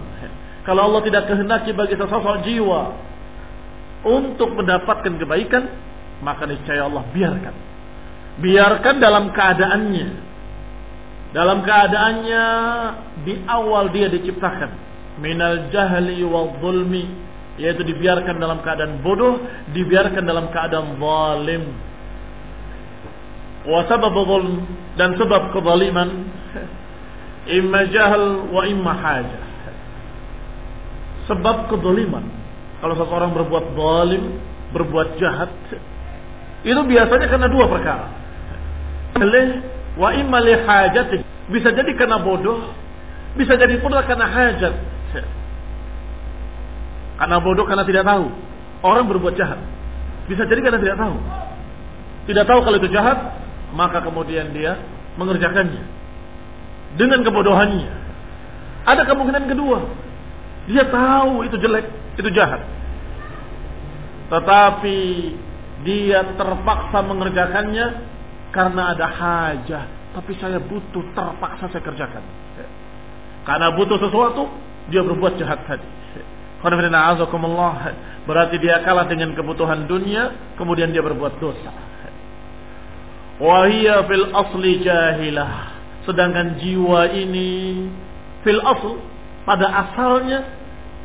Kalau 0.64 0.88
Allah 0.88 1.02
tidak 1.04 1.28
kehendaki 1.28 1.76
bagi 1.76 1.94
sesosok 2.00 2.40
jiwa 2.48 2.82
untuk 4.04 4.56
mendapatkan 4.56 5.12
kebaikan, 5.20 5.68
maka 6.24 6.48
niscaya 6.48 6.88
Allah 6.88 7.04
biarkan. 7.12 7.54
Biarkan 8.40 8.94
dalam 8.96 9.30
keadaannya. 9.30 10.08
Dalam 11.36 11.66
keadaannya 11.66 12.44
di 13.28 13.34
awal 13.44 13.92
dia 13.92 14.08
diciptakan. 14.08 14.70
Minal 15.20 15.68
jahli 15.68 16.24
wal 16.24 16.56
zulmi. 16.58 17.04
Yaitu 17.54 17.86
dibiarkan 17.86 18.40
dalam 18.42 18.66
keadaan 18.66 18.98
bodoh, 19.04 19.38
dibiarkan 19.70 20.26
dalam 20.26 20.50
keadaan 20.50 20.98
zalim. 20.98 21.64
Wa 23.64 23.86
sabab 23.86 24.12
zulm 24.12 24.66
dan 24.98 25.14
sebab 25.16 25.54
kezaliman 25.54 26.28
imma 27.48 27.80
jahal 27.94 28.50
wa 28.50 28.62
imma 28.66 28.92
hajah. 28.92 29.53
Sebab 31.24 31.72
kezaliman. 31.72 32.24
Kalau 32.84 32.94
seseorang 33.00 33.32
berbuat 33.32 33.64
zalim, 33.72 34.36
berbuat 34.76 35.16
jahat, 35.16 35.48
itu 36.64 36.80
biasanya 36.84 37.26
karena 37.28 37.48
dua 37.48 37.64
perkara. 37.68 38.06
Wa 39.94 40.10
imma 40.16 40.40
hajat. 40.42 41.22
Bisa 41.48 41.72
jadi 41.76 41.92
karena 41.96 42.20
bodoh, 42.20 42.72
bisa 43.36 43.56
jadi 43.56 43.76
pula 43.80 44.04
karena 44.04 44.26
hajat. 44.28 44.74
Karena 47.14 47.36
bodoh 47.38 47.64
karena 47.64 47.84
tidak 47.86 48.04
tahu. 48.04 48.26
Orang 48.84 49.08
berbuat 49.08 49.32
jahat. 49.38 49.60
Bisa 50.28 50.44
jadi 50.44 50.60
karena 50.60 50.80
tidak 50.80 50.96
tahu. 50.98 51.16
Tidak 52.24 52.44
tahu 52.48 52.60
kalau 52.64 52.76
itu 52.80 52.88
jahat, 52.92 53.16
maka 53.76 54.00
kemudian 54.00 54.52
dia 54.56 54.80
mengerjakannya. 55.20 55.84
Dengan 56.96 57.20
kebodohannya. 57.24 57.90
Ada 58.84 59.08
kemungkinan 59.08 59.44
kedua. 59.48 59.78
Dia 60.64 60.84
tahu 60.88 61.44
itu 61.44 61.56
jelek, 61.60 61.86
itu 62.16 62.28
jahat. 62.32 62.64
Tetapi 64.32 64.98
dia 65.84 66.24
terpaksa 66.34 66.98
mengerjakannya 67.04 67.86
karena 68.50 68.82
ada 68.96 69.06
hajah. 69.06 69.84
Tapi 70.14 70.32
saya 70.40 70.62
butuh, 70.62 71.04
terpaksa 71.12 71.68
saya 71.68 71.82
kerjakan. 71.84 72.24
Karena 73.44 73.76
butuh 73.76 74.00
sesuatu, 74.00 74.48
dia 74.88 75.04
berbuat 75.04 75.36
jahat 75.36 75.68
tadi. 75.68 75.88
Berarti 78.24 78.56
dia 78.56 78.80
kalah 78.80 79.04
dengan 79.04 79.36
kebutuhan 79.36 79.84
dunia, 79.84 80.56
kemudian 80.56 80.88
dia 80.96 81.04
berbuat 81.04 81.36
dosa. 81.36 81.72
Wahia 83.36 84.00
fil 84.08 84.32
asli 84.32 84.80
jahilah. 84.80 85.76
Sedangkan 86.08 86.56
jiwa 86.56 87.12
ini 87.12 87.84
fil 88.44 88.64
asl 88.64 88.96
pada 89.44 89.68
asalnya 89.68 90.48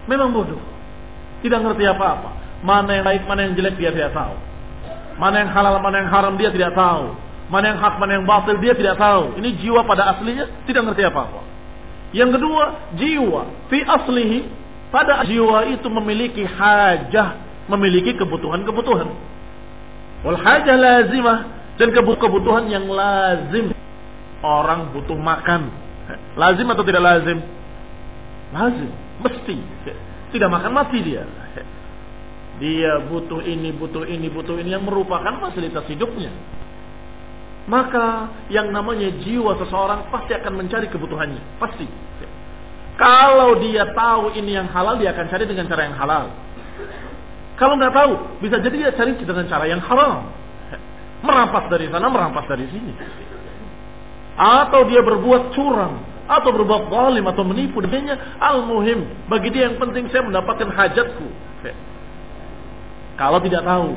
memang 0.08 0.31
bodoh. 0.31 0.60
Tidak 1.43 1.60
ngerti 1.60 1.84
apa-apa. 1.88 2.39
Mana 2.63 2.91
yang 3.00 3.05
baik, 3.08 3.24
mana 3.24 3.48
yang 3.48 3.53
jelek 3.55 3.79
dia 3.79 3.91
tidak 3.96 4.12
tahu. 4.12 4.36
Mana 5.19 5.43
yang 5.43 5.51
halal, 5.51 5.79
mana 5.79 5.96
yang 6.03 6.10
haram 6.12 6.34
dia 6.36 6.51
tidak 6.51 6.75
tahu. 6.75 7.15
Mana 7.51 7.75
yang 7.75 7.79
hak, 7.79 7.96
mana 8.00 8.12
yang 8.19 8.25
batil 8.27 8.55
dia 8.60 8.75
tidak 8.75 8.96
tahu. 9.00 9.39
Ini 9.39 9.50
jiwa 9.60 9.84
pada 9.88 10.15
aslinya 10.15 10.48
tidak 10.67 10.91
ngerti 10.91 11.03
apa-apa. 11.08 11.41
Yang 12.15 12.39
kedua, 12.39 12.63
jiwa 12.98 13.41
fi 13.69 13.79
aslihi 13.86 14.39
pada 14.89 15.22
jiwa 15.25 15.69
itu 15.69 15.88
memiliki 15.89 16.41
hajah, 16.46 17.38
memiliki 17.69 18.17
kebutuhan-kebutuhan. 18.17 19.10
Wal 20.25 20.39
hajah 20.39 20.75
lazimah 20.75 21.38
dan 21.79 21.96
kebutuhan 21.96 22.67
yang 22.67 22.86
lazim. 22.89 23.72
Orang 24.39 24.96
butuh 24.96 25.19
makan. 25.19 25.67
Lazim 26.39 26.67
atau 26.72 26.84
tidak 26.88 27.03
lazim? 27.03 27.58
Lazim, 28.49 28.91
mesti. 29.21 29.57
Tidak 30.29 30.49
makan 30.49 30.71
mati 30.73 31.01
dia. 31.01 31.25
Dia 32.59 32.99
butuh 33.07 33.39
ini, 33.45 33.71
butuh 33.71 34.03
ini, 34.03 34.27
butuh 34.27 34.59
ini 34.59 34.75
yang 34.75 34.83
merupakan 34.83 35.31
fasilitas 35.39 35.88
hidupnya. 35.88 36.29
Maka 37.69 38.33
yang 38.49 38.73
namanya 38.73 39.13
jiwa 39.21 39.53
seseorang 39.62 40.09
pasti 40.09 40.33
akan 40.33 40.53
mencari 40.57 40.89
kebutuhannya. 40.89 41.62
Pasti. 41.62 41.85
Kalau 42.99 43.62
dia 43.63 43.88
tahu 43.95 44.35
ini 44.35 44.59
yang 44.59 44.67
halal, 44.73 44.99
dia 44.99 45.15
akan 45.15 45.25
cari 45.31 45.45
dengan 45.47 45.69
cara 45.71 45.88
yang 45.88 45.95
halal. 45.95 46.25
Kalau 47.55 47.79
nggak 47.79 47.95
tahu, 47.95 48.12
bisa 48.43 48.59
jadi 48.59 48.75
dia 48.75 48.91
cari 48.97 49.15
dengan 49.15 49.45
cara 49.47 49.65
yang 49.69 49.79
haram. 49.79 50.27
Merampas 51.23 51.67
dari 51.71 51.88
sana, 51.91 52.07
merampas 52.07 52.47
dari 52.47 52.67
sini. 52.71 52.91
Atau 54.39 54.88
dia 54.88 55.03
berbuat 55.03 55.51
curang, 55.51 55.99
atau 56.29 56.49
berbuat 56.53 56.93
zalim 56.93 57.25
atau 57.25 57.41
menipu. 57.41 57.81
Dengannya 57.81 58.37
al-muhim. 58.37 59.25
Bagi 59.25 59.49
dia 59.49 59.73
yang 59.73 59.81
penting 59.81 60.05
saya 60.13 60.21
mendapatkan 60.21 60.69
hajatku. 60.69 61.27
Kalau 63.17 63.41
tidak 63.43 63.65
tahu. 63.65 63.89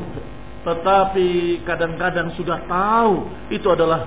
Tetapi 0.63 1.29
kadang-kadang 1.67 2.35
sudah 2.39 2.65
tahu 2.67 3.27
itu 3.51 3.67
adalah 3.67 4.07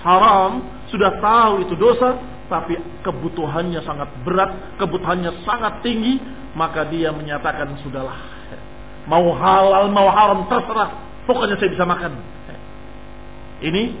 haram, 0.00 0.64
sudah 0.88 1.20
tahu 1.20 1.68
itu 1.68 1.76
dosa, 1.76 2.16
tapi 2.48 2.76
kebutuhannya 3.04 3.84
sangat 3.84 4.08
berat, 4.24 4.80
kebutuhannya 4.80 5.44
sangat 5.44 5.84
tinggi, 5.84 6.16
maka 6.56 6.88
dia 6.88 7.12
menyatakan 7.12 7.76
sudahlah. 7.84 8.16
Mau 9.04 9.32
halal, 9.36 9.92
mau 9.92 10.08
haram 10.08 10.48
terserah, 10.48 11.24
pokoknya 11.28 11.56
saya 11.60 11.70
bisa 11.72 11.84
makan. 11.84 12.12
Ini 13.60 13.92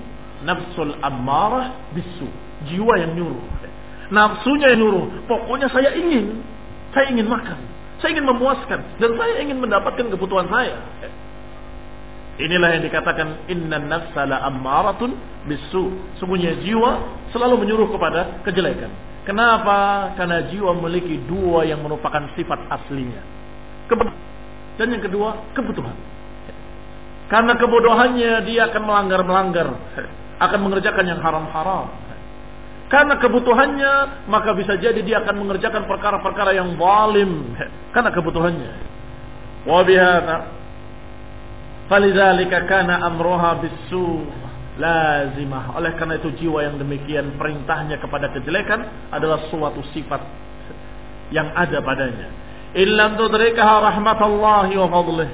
nafsul 0.44 0.96
ammarah 1.04 1.92
bisu, 1.92 2.28
jiwa 2.64 2.96
yang 2.96 3.12
nyuruh. 3.12 3.59
Nafsunya 4.10 4.74
yang 4.74 4.82
nyuruh, 4.82 5.06
pokoknya 5.30 5.70
saya 5.70 5.94
ingin, 5.94 6.42
saya 6.90 7.14
ingin 7.14 7.30
makan. 7.30 7.58
Saya 8.02 8.16
ingin 8.16 8.26
memuaskan 8.26 8.80
dan 8.96 9.10
saya 9.14 9.34
ingin 9.44 9.60
mendapatkan 9.60 10.08
kebutuhan 10.10 10.48
saya. 10.50 10.82
Inilah 12.40 12.72
yang 12.72 12.82
dikatakan 12.88 13.44
inna 13.52 13.76
nafsa 13.76 14.24
la 14.24 14.40
ammaratun 14.48 15.12
bisu. 15.44 16.16
Sungguhnya 16.16 16.56
jiwa 16.64 17.20
selalu 17.36 17.68
menyuruh 17.68 17.92
kepada 17.92 18.40
kejelekan. 18.48 18.88
Kenapa? 19.28 20.10
Karena 20.16 20.48
jiwa 20.48 20.72
memiliki 20.80 21.20
dua 21.28 21.68
yang 21.68 21.84
merupakan 21.84 22.24
sifat 22.32 22.64
aslinya. 22.72 23.20
Dan 24.80 24.96
yang 24.96 25.04
kedua, 25.04 25.52
kebutuhan. 25.52 25.92
Karena 27.28 27.52
kebodohannya 27.60 28.48
dia 28.48 28.72
akan 28.72 28.82
melanggar-melanggar. 28.88 29.68
Akan 30.40 30.64
mengerjakan 30.64 31.04
yang 31.04 31.20
haram-haram. 31.20 31.92
Karena 32.90 33.14
kebutuhannya, 33.22 34.26
maka 34.26 34.50
bisa 34.58 34.74
jadi 34.74 34.98
dia 35.06 35.22
akan 35.22 35.46
mengerjakan 35.46 35.86
perkara-perkara 35.86 36.58
yang 36.58 36.74
zalim. 36.74 37.54
Karena 37.94 38.10
kebutuhannya. 38.10 38.72
Wa 39.62 39.86
bihadza 39.86 40.36
falidzalika 41.86 42.66
kana 42.66 43.06
amruha 43.06 43.62
bisu 43.62 44.26
lazimah. 44.82 45.78
Oleh 45.78 45.94
karena 45.94 46.18
itu 46.18 46.34
jiwa 46.34 46.66
yang 46.66 46.82
demikian 46.82 47.38
perintahnya 47.38 48.02
kepada 48.02 48.34
kejelekan 48.34 49.10
adalah 49.14 49.46
suatu 49.54 49.86
sifat 49.94 50.22
yang 51.30 51.46
ada 51.54 51.78
padanya. 51.82 52.26
Illam 52.74 53.14
tudrikaha 53.14 53.86
rahmatallahi 53.86 54.74
wa 54.74 54.88
fadlih. 54.90 55.30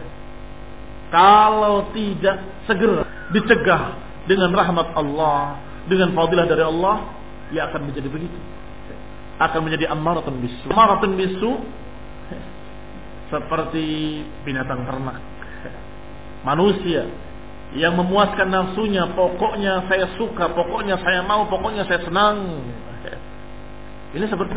Kalau 1.08 1.88
tidak 1.96 2.36
segera 2.68 3.04
dicegah 3.32 3.96
dengan 4.28 4.52
rahmat 4.52 4.92
Allah, 4.92 5.56
dengan 5.86 6.12
fadilah 6.12 6.44
dari 6.50 6.64
Allah, 6.66 6.96
ya 7.54 7.70
akan 7.70 7.90
menjadi 7.90 8.08
begitu. 8.10 8.38
Akan 9.36 9.60
menjadi 9.66 9.92
ammaratun 9.92 10.40
bisu. 10.40 10.72
Ammaratun 10.72 11.12
bisu 11.14 11.50
seperti 13.28 13.86
binatang 14.46 14.86
ternak. 14.86 15.18
Manusia 16.46 17.10
yang 17.74 17.98
memuaskan 17.98 18.48
nafsunya, 18.48 19.10
pokoknya 19.12 19.90
saya 19.90 20.14
suka, 20.14 20.54
pokoknya 20.54 20.96
saya 21.02 21.26
mau, 21.26 21.50
pokoknya 21.50 21.84
saya 21.90 22.06
senang. 22.06 22.62
Ini 24.14 24.24
seperti 24.30 24.54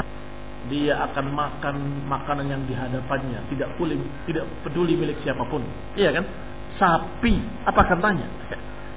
dia 0.69 1.01
akan 1.09 1.33
makan 1.33 1.75
makanan 2.05 2.45
yang 2.45 2.61
dihadapannya, 2.69 3.49
tidak 3.49 3.73
peduli, 3.75 3.97
tidak 4.29 4.45
peduli 4.61 4.93
milik 4.93 5.17
siapa 5.25 5.41
pun. 5.49 5.65
Iya 5.97 6.13
kan? 6.13 6.25
Sapi, 6.77 7.41
apa 7.65 7.79
akan 7.89 7.99
tanya? 7.99 8.27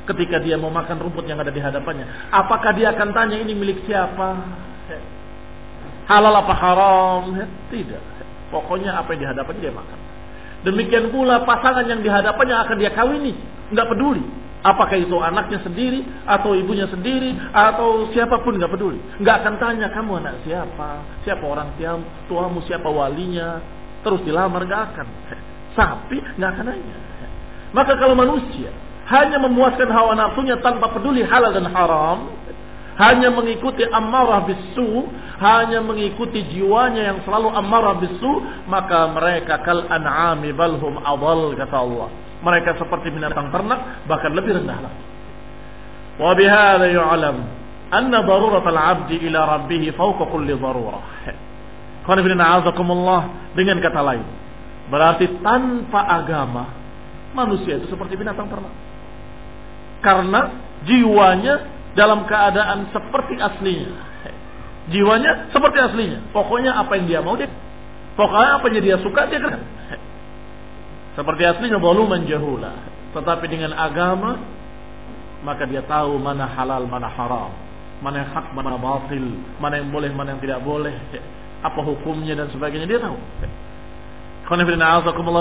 Ketika 0.09 0.43
dia 0.43 0.59
mau 0.59 0.71
makan 0.71 0.99
rumput 0.99 1.25
yang 1.31 1.39
ada 1.39 1.55
di 1.55 1.63
hadapannya. 1.63 2.33
Apakah 2.35 2.75
dia 2.75 2.91
akan 2.91 3.15
tanya 3.15 3.39
ini 3.39 3.55
milik 3.55 3.87
siapa? 3.87 4.29
Halal 6.11 6.35
apa 6.35 6.55
haram? 6.55 7.23
Tidak. 7.71 8.03
Pokoknya 8.51 8.99
apa 8.99 9.15
yang 9.15 9.21
di 9.23 9.29
hadapannya 9.31 9.61
dia 9.63 9.75
makan. 9.75 9.99
Demikian 10.63 11.11
pula 11.11 11.43
pasangan 11.43 11.87
yang 11.87 12.03
di 12.03 12.11
hadapannya 12.11 12.57
akan 12.67 12.77
dia 12.79 12.91
kawini. 12.95 13.35
Nggak 13.71 13.89
peduli. 13.95 14.25
Apakah 14.63 14.95
itu 14.95 15.19
anaknya 15.19 15.59
sendiri, 15.67 16.07
atau 16.23 16.55
ibunya 16.55 16.87
sendiri, 16.87 17.35
atau 17.51 18.07
siapa 18.15 18.47
pun 18.47 18.55
nggak 18.55 18.71
peduli. 18.71 18.99
Nggak 19.19 19.43
akan 19.43 19.55
tanya 19.59 19.91
kamu 19.91 20.23
anak 20.23 20.39
siapa, 20.47 21.03
siapa 21.27 21.43
orang 21.43 21.75
tuamu, 22.31 22.63
siapa 22.71 22.87
walinya. 22.87 23.59
Terus 24.07 24.23
dilamar 24.23 24.63
nggak 24.63 24.83
akan. 24.95 25.07
Sapi 25.75 26.19
nggak 26.39 26.51
akan 26.55 26.65
nanya. 26.71 26.97
Maka 27.75 27.99
kalau 27.99 28.15
manusia 28.15 28.71
hanya 29.11 29.39
memuaskan 29.43 29.91
hawa 29.91 30.15
nafsunya 30.15 30.61
tanpa 30.63 30.95
peduli 30.95 31.27
halal 31.27 31.51
dan 31.51 31.67
haram, 31.71 32.19
hanya 33.01 33.33
mengikuti 33.33 33.83
amarah 33.89 34.47
bisu, 34.47 35.09
hanya 35.43 35.83
mengikuti 35.83 36.45
jiwanya 36.55 37.11
yang 37.15 37.19
selalu 37.27 37.51
amarah 37.51 37.99
bisu, 37.99 38.33
maka 38.69 39.11
mereka 39.11 39.59
kal 39.67 39.89
an'ami 39.91 40.55
balhum 40.55 41.01
adal 41.03 41.57
kata 41.59 41.77
Allah. 41.77 42.09
Mereka 42.43 42.79
seperti 42.79 43.15
binatang 43.15 43.55
ternak 43.55 44.07
bahkan 44.11 44.35
lebih 44.35 44.59
rendah 44.59 44.79
lagi. 44.83 45.05
Wa 46.19 46.35
bihadza 46.35 46.91
yu'lam 46.91 47.37
anna 47.91 48.19
darurat 48.27 48.67
al-'abdi 48.67 49.19
ila 49.31 49.59
rabbih 49.59 49.95
fawqa 49.95 50.27
kulli 50.31 50.55
darurah. 50.55 51.03
dengan 53.55 53.79
kata 53.79 54.01
lain 54.03 54.27
berarti 54.91 55.39
tanpa 55.41 56.03
agama 56.11 56.67
manusia 57.33 57.79
itu 57.79 57.87
seperti 57.89 58.19
binatang 58.19 58.51
ternak 58.51 58.92
karena 60.03 60.41
jiwanya 60.85 61.55
dalam 61.95 62.27
keadaan 62.27 62.91
seperti 62.91 63.39
aslinya. 63.39 63.91
Jiwanya 64.91 65.55
seperti 65.55 65.79
aslinya. 65.79 66.19
Pokoknya 66.35 66.75
apa 66.75 66.99
yang 66.99 67.07
dia 67.07 67.21
mau 67.23 67.39
dia. 67.39 67.49
Pokoknya 68.19 68.59
apa 68.59 68.65
yang 68.69 68.83
dia 68.83 68.97
suka 69.01 69.31
dia 69.31 69.39
kerjakan. 69.39 69.63
Seperti 71.15 71.43
aslinya 71.47 71.79
voluman 71.79 72.27
jahula. 72.27 72.75
Tetapi 73.15 73.45
dengan 73.47 73.77
agama 73.79 74.41
maka 75.43 75.67
dia 75.67 75.83
tahu 75.85 76.17
mana 76.23 76.47
halal, 76.47 76.87
mana 76.87 77.11
haram, 77.11 77.51
mana 77.99 78.23
yang 78.23 78.31
hak, 78.31 78.55
mana 78.55 78.79
batil, 78.79 79.27
mana 79.59 79.75
yang 79.83 79.91
boleh, 79.91 80.11
mana 80.15 80.35
yang 80.35 80.41
tidak 80.43 80.63
boleh, 80.63 80.95
apa 81.67 81.81
hukumnya 81.83 82.39
dan 82.39 82.47
sebagainya 82.55 82.87
dia 82.87 83.01
tahu. 83.03 83.19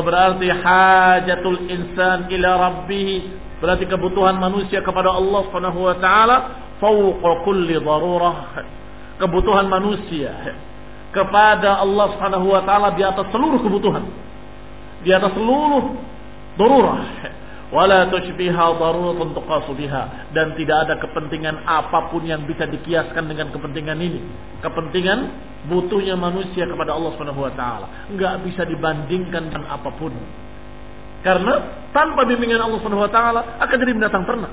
Berarti 0.05 0.47
hajatul 0.49 1.59
insan 1.67 2.29
ila 2.29 2.49
rabbih 2.57 3.41
Berarti 3.61 3.85
kebutuhan 3.85 4.41
manusia 4.41 4.81
kepada 4.81 5.13
Allah 5.13 5.45
Subhanahu 5.45 5.85
wa 5.85 5.95
taala 6.01 6.35
fauqa 6.81 7.45
kulli 7.45 7.77
darurah. 7.77 8.57
Kebutuhan 9.21 9.69
manusia 9.69 10.33
kepada 11.13 11.77
Allah 11.77 12.09
Subhanahu 12.17 12.49
wa 12.49 12.65
taala 12.65 12.97
di 12.97 13.05
atas 13.05 13.29
seluruh 13.29 13.61
kebutuhan. 13.61 14.01
Di 15.05 15.13
atas 15.13 15.37
seluruh 15.37 15.93
darurah. 16.57 17.05
Wala 17.71 18.11
tushbiha 18.11 18.65
daruratun 18.75 19.31
tuqasu 19.31 19.71
biha 19.79 20.35
dan 20.35 20.51
tidak 20.59 20.77
ada 20.87 20.99
kepentingan 20.99 21.63
apa 21.63 22.11
pun 22.11 22.27
yang 22.27 22.43
bisa 22.43 22.67
dikiaskan 22.67 23.31
dengan 23.31 23.47
kepentingan 23.55 23.95
ini. 23.95 24.19
Kepentingan 24.59 25.19
butuhnya 25.71 26.19
manusia 26.19 26.67
kepada 26.67 26.91
Allah 26.91 27.15
Subhanahu 27.15 27.47
wa 27.47 27.53
taala 27.55 28.11
enggak 28.11 28.43
bisa 28.43 28.67
dibandingkan 28.67 29.47
dengan 29.47 29.71
apa 29.71 29.87
pun. 29.95 30.11
Karena 31.23 31.87
tanpa 31.95 32.27
bimbingan 32.27 32.59
Allah 32.59 32.75
Subhanahu 32.83 33.07
wa 33.07 33.11
taala 33.11 33.41
akan 33.63 33.75
jadi 33.79 33.91
binatang 33.95 34.27
ternak. 34.27 34.51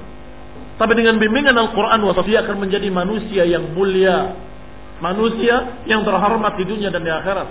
Tapi 0.79 0.95
dengan 0.95 1.19
bimbingan 1.19 1.59
Al-Qur'an 1.59 1.99
wa 1.99 2.15
dia 2.23 2.47
akan 2.47 2.55
menjadi 2.63 2.87
manusia 2.87 3.43
yang 3.43 3.75
mulia, 3.75 4.31
manusia 5.03 5.83
yang 5.91 6.07
terhormat 6.07 6.55
di 6.55 6.65
dunia 6.71 6.95
dan 6.95 7.03
di 7.03 7.11
akhirat. 7.11 7.51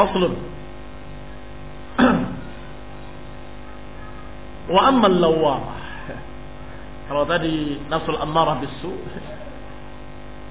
Faslun. 0.00 0.32
Wa 4.66 4.80
amma 4.90 5.06
al-lawwamah. 5.06 5.76
Kalau 7.06 7.22
tadi 7.30 7.78
nafsul 7.86 8.18
ammarah 8.18 8.58
bisu 8.58 8.90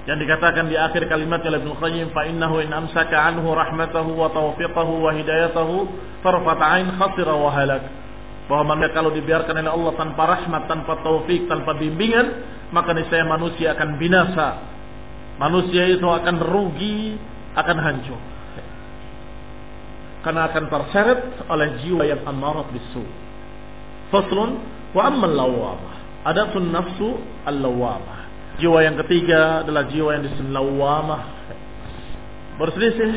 yang 0.08 0.16
dikatakan 0.22 0.70
di 0.70 0.78
akhir 0.78 1.04
kalimat 1.10 1.42
oleh 1.42 1.60
Ibnu 1.60 1.76
Qayyim 1.76 2.14
fa 2.14 2.24
innahu 2.24 2.62
in 2.62 2.70
amsaka 2.72 3.12
anhu 3.12 3.52
rahmatahu 3.52 4.16
wa 4.16 4.30
tawfiqahu 4.32 5.04
wa 5.04 5.10
hidayatahu 5.12 5.90
farfat 6.22 6.60
ain 6.62 6.88
khasira 6.96 7.34
wa 7.34 7.50
halak 7.50 7.84
bahwa 8.46 8.72
manusia 8.72 8.94
kalau 8.94 9.10
dibiarkan 9.10 9.58
oleh 9.58 9.72
Allah 9.74 9.92
tanpa 9.98 10.22
rahmat, 10.22 10.62
tanpa 10.70 11.02
taufik, 11.02 11.50
tanpa 11.50 11.74
bimbingan, 11.74 12.26
maka 12.70 12.94
niscaya 12.94 13.26
manusia 13.26 13.74
akan 13.74 13.98
binasa. 13.98 14.48
Manusia 15.36 15.90
itu 15.90 16.06
akan 16.06 16.36
rugi, 16.40 17.18
akan 17.58 17.76
hancur. 17.82 18.20
Karena 20.22 20.46
akan 20.46 20.64
terseret 20.70 21.20
oleh 21.50 21.68
jiwa 21.82 22.06
yang 22.06 22.22
amarat 22.22 22.70
bisu. 22.70 23.25
Faslun 24.10 24.50
wa 24.94 25.02
amman 25.06 25.30
lawamah. 25.34 25.94
Adapun 26.26 26.74
nafsu 26.74 27.22
al-lawamah 27.46 28.26
Jiwa 28.56 28.82
yang 28.82 28.96
ketiga 29.04 29.62
adalah 29.62 29.84
jiwa 29.92 30.16
yang 30.16 30.24
disebut 30.24 30.48
lawamah. 30.48 31.22
Berselisih 32.56 33.12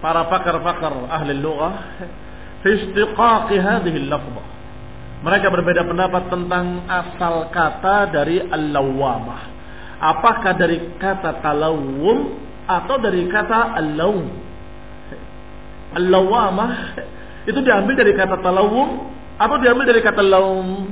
para 0.00 0.24
pakar-pakar 0.32 0.96
ahli 1.12 1.36
lughah 1.36 2.00
fi 2.64 2.68
istiqaqi 2.72 3.60
hadhihi 3.60 4.08
lafzah. 4.08 4.46
Mereka 5.18 5.52
berbeda 5.52 5.84
pendapat 5.84 6.30
tentang 6.32 6.88
asal 6.88 7.52
kata 7.52 8.08
dari 8.08 8.40
al-lawamah. 8.48 9.40
Apakah 9.98 10.56
dari 10.56 10.96
kata 10.96 11.44
talawum 11.44 12.38
atau 12.64 12.96
dari 12.96 13.28
kata 13.28 13.76
al-lawm? 13.76 14.24
Al-lawamah 16.00 16.72
itu 17.44 17.60
diambil 17.60 17.92
dari 17.92 18.16
kata 18.16 18.40
talawum 18.40 19.17
atau 19.38 19.56
diambil 19.62 19.86
dari 19.86 20.02
kata 20.02 20.18
laum? 20.18 20.90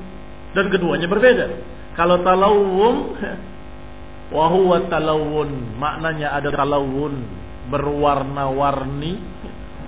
Dan 0.55 0.71
keduanya 0.71 1.11
berbeda. 1.11 1.47
Kalau 1.99 2.23
talawun 2.23 2.97
wa 4.35 4.79
talawun. 4.87 5.51
Maknanya 5.77 6.39
ada 6.39 6.55
talawun. 6.55 7.27
Berwarna-warni 7.67 9.19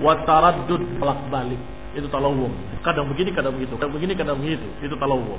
wa 0.03 0.27
taraddud 0.27 0.83
bolak-balik. 0.99 1.63
Itu 1.95 2.11
talawun 2.11 2.83
kadang 2.83 3.07
begini 3.07 3.31
kadang 3.31 3.55
begitu. 3.55 3.79
Kadang 3.79 3.95
begini 3.95 4.13
kadang 4.19 4.39
begitu. 4.43 4.67
Itu 4.83 4.99
talawun 4.99 5.39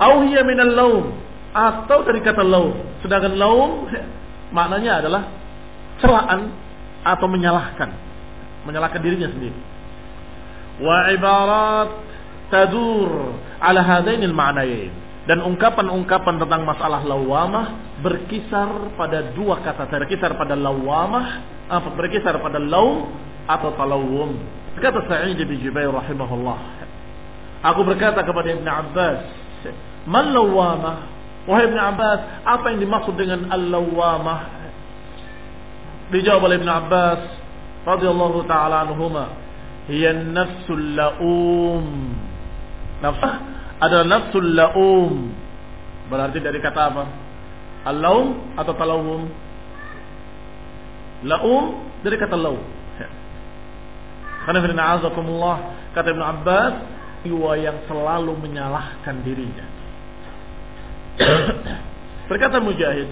au 0.00 0.22
hiya 0.30 0.46
minal 0.46 0.70
laum. 0.70 1.06
Atau 1.50 2.06
dari 2.06 2.22
kata 2.22 2.46
laum. 2.46 2.78
Sedangkan 3.02 3.34
laum 3.34 3.90
maknanya 4.56 5.02
adalah 5.02 5.22
celaan 5.98 6.54
atau 7.02 7.26
menyalahkan. 7.26 7.90
Menyalahkan 8.70 9.02
dirinya 9.02 9.26
sendiri 9.26 9.79
ibarat 11.14 11.88
tadur 12.48 13.36
ala 13.60 13.80
hadainil 13.84 14.34
ma'nayain 14.34 14.92
dan 15.28 15.44
ungkapan-ungkapan 15.44 16.40
tentang 16.40 16.62
masalah 16.64 17.04
lawamah 17.04 17.98
berkisar 18.00 18.96
pada 18.96 19.30
dua 19.36 19.60
kata, 19.60 19.86
berkisar 19.86 20.34
pada 20.34 20.56
lawamah, 20.56 21.44
berkisar 21.94 22.40
pada 22.40 22.58
laum 22.58 23.12
atau 23.44 23.70
talawum. 23.76 24.34
Kata 24.80 25.04
Sa'id 25.04 25.36
bin 25.36 25.60
Jubair 25.60 25.92
rahimahullah. 25.92 26.58
Aku 27.60 27.84
berkata 27.84 28.24
kepada 28.24 28.48
Ibn 28.48 28.64
Abbas, 28.64 29.20
"Man 30.08 30.32
lawamah?" 30.32 31.20
Wahai 31.48 31.72
Ibn 31.72 31.78
Abbas, 31.80 32.20
apa 32.44 32.64
yang 32.70 32.84
dimaksud 32.84 33.16
dengan 33.16 33.48
al-lawamah? 33.48 34.40
Dijawab 36.12 36.52
oleh 36.52 36.56
Ibn 36.60 36.68
Abbas 36.68 37.20
radhiyallahu 37.88 38.44
taala 38.44 38.84
anhuma, 38.84 39.39
"Hiya 39.90 40.10
an-nafsul 40.14 40.94
laum." 40.94 41.86
Nafsu 43.00 43.28
adalah 43.80 44.06
nafsul 44.06 44.52
laum. 44.52 45.32
Berarti 46.12 46.38
dari 46.38 46.60
kata 46.60 46.80
apa? 46.92 47.04
Al-laum 47.88 48.54
atau 48.60 48.76
talawum? 48.76 49.24
Laum 51.24 51.64
dari 52.04 52.16
kata 52.20 52.36
laum. 52.36 52.60
Karena 54.44 54.58
firman 54.64 54.84
azakumullah 55.00 55.56
kata 55.96 56.12
Ibn 56.12 56.22
Abbas 56.24 56.74
jiwa 57.24 57.56
yang 57.60 57.76
selalu 57.88 58.32
menyalahkan 58.40 59.16
dirinya. 59.24 59.66
Berkata 62.28 62.56
Mujahid, 62.60 63.08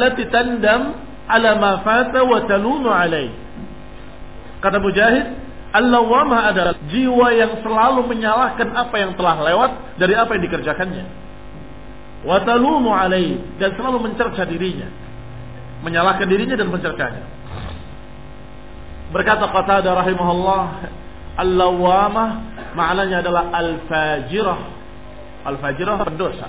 "Lati 0.00 0.24
tandam 0.32 0.96
ala 1.28 1.50
ma 1.60 1.72
fata 1.84 2.24
wa 2.24 2.40
talunu 2.48 2.88
alai." 2.88 3.28
Kata 4.60 4.76
Mujahid, 4.80 5.26
Al-lawamah 5.70 6.50
adalah 6.50 6.74
jiwa 6.90 7.30
yang 7.30 7.62
selalu 7.62 8.02
menyalahkan 8.10 8.74
apa 8.74 8.94
yang 8.98 9.14
telah 9.14 9.38
lewat 9.38 9.70
dari 10.02 10.18
apa 10.18 10.34
yang 10.34 10.42
dikerjakannya. 10.50 11.06
Watalumu 12.26 12.90
alaih 12.90 13.38
dan 13.62 13.78
selalu 13.78 14.10
mencerca 14.10 14.42
dirinya. 14.50 14.90
Menyalahkan 15.86 16.26
dirinya 16.26 16.58
dan 16.58 16.74
mencercanya. 16.74 17.22
Berkata 19.14 19.46
Qatada 19.46 19.94
rahimahullah, 19.94 20.62
Al-lawamah 21.38 22.28
maknanya 22.74 23.22
adalah 23.22 23.54
al-fajirah. 23.54 24.60
Al-fajirah 25.46 25.96
pendosa. 26.02 26.46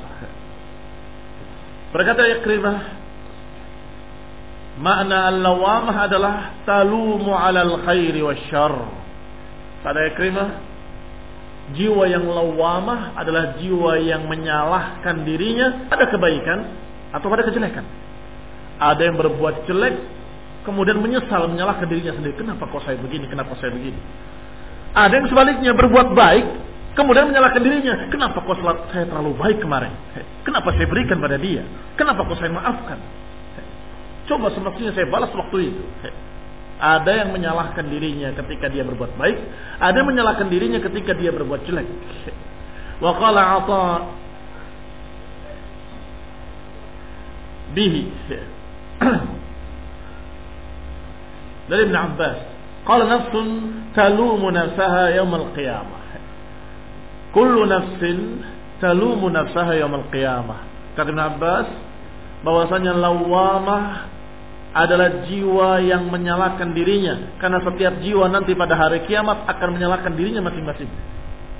Berkata 1.93 2.26
Ikrimah, 2.41 3.01
makna 4.82 5.30
al-lawamah 5.30 5.96
adalah 6.10 6.36
talumu 6.65 7.32
alal 7.32 7.86
khairi 7.86 8.20
wa 8.26 8.36
syarr 8.50 8.76
Kata 9.82 9.98
Ikrimah, 10.13 10.50
jiwa 11.74 12.06
yang 12.06 12.30
lawamah 12.30 13.17
adalah 13.17 13.58
jiwa 13.58 13.98
yang 13.98 14.30
menyalahkan 14.30 15.26
dirinya 15.26 15.89
pada 15.89 16.06
kebaikan 16.06 16.70
atau 17.10 17.26
pada 17.34 17.41
kejelekan. 17.50 17.82
Ada 18.78 19.10
yang 19.10 19.17
berbuat 19.17 19.65
jelek, 19.65 19.98
kemudian 20.70 21.02
menyesal 21.02 21.50
menyalahkan 21.50 21.89
dirinya 21.89 22.13
sendiri. 22.13 22.38
Kenapa 22.38 22.70
kok 22.70 22.86
saya 22.86 23.02
begini? 23.02 23.26
Kenapa 23.26 23.58
saya 23.58 23.74
begini? 23.74 23.98
Ada 24.94 25.13
yang 25.17 25.28
sebaliknya 25.34 25.74
berbuat 25.74 26.13
baik, 26.13 26.46
Kemudian 26.91 27.32
menyalahkan 27.32 27.63
dirinya. 27.63 28.12
Kenapa 28.12 28.44
kok 28.44 28.60
saya 28.91 29.08
terlalu 29.08 29.32
baik 29.39 29.63
kemarin? 29.63 29.96
Kenapa 30.44 30.76
saya 30.76 30.88
berikan 30.91 31.24
pada 31.24 31.39
dia? 31.39 31.63
Kenapa 31.96 32.28
kok 32.28 32.36
saya 32.36 32.52
maafkan? 32.52 33.00
Coba 34.32 34.48
semestinya 34.56 34.96
saya 34.96 35.12
balas 35.12 35.36
waktu 35.36 35.76
itu. 35.76 35.84
Ada 36.80 37.28
yang 37.28 37.36
menyalahkan 37.36 37.91
dirinya 37.91 38.32
ketika 38.32 38.72
dia 38.72 38.88
berbuat 38.88 39.20
baik. 39.20 39.38
Ada 39.84 40.00
yang 40.00 40.08
menyalahkan 40.08 40.48
dirinya 40.48 40.80
ketika 40.80 41.12
dia 41.12 41.36
berbuat 41.36 41.67
jelek. 41.67 41.84
Wa 43.04 43.12
qala 43.20 43.41
ata 43.60 43.84
bihi. 47.76 48.08
Dari 51.70 51.82
Ibn 51.91 51.98
Abbas. 52.00 52.38
Qala 52.88 53.04
nafsun 53.12 53.48
talumu 53.91 54.48
nafsaha 54.48 55.12
yawm 55.12 55.36
al-qiyamah. 55.36 56.00
Kullu 57.36 57.67
nafsin 57.67 58.48
talumu 58.84 59.32
nafsaha 59.32 59.72
yaumil 59.78 60.10
qiyamah. 60.12 60.67
Kata 61.00 61.15
Ibn 61.15 61.22
Abbas 61.22 61.67
bahwasanya 62.44 62.98
lawamah 62.98 64.11
adalah 64.72 65.28
jiwa 65.28 65.84
yang 65.84 66.08
menyalahkan 66.08 66.72
dirinya 66.72 67.36
karena 67.44 67.60
setiap 67.60 68.00
jiwa 68.00 68.32
nanti 68.32 68.56
pada 68.56 68.80
hari 68.80 69.04
kiamat 69.04 69.44
akan 69.48 69.76
menyalahkan 69.76 70.16
dirinya 70.16 70.48
masing-masing. 70.48 70.88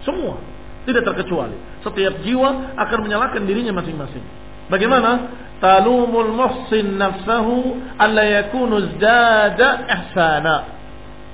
Semua, 0.08 0.39
tidak 0.88 1.04
terkecuali. 1.04 1.56
Setiap 1.84 2.24
jiwa 2.24 2.76
akan 2.80 3.00
menyalahkan 3.04 3.43
dirinya 3.43 3.76
masing-masing. 3.76 4.24
Bagaimana? 4.71 5.39
Talumul 5.62 6.34
muhsin 6.34 6.97
nafsahu 6.97 7.78
alla 8.00 8.24
yakunu 8.26 8.97
zdada 8.97 9.86
ihsana. 9.86 10.56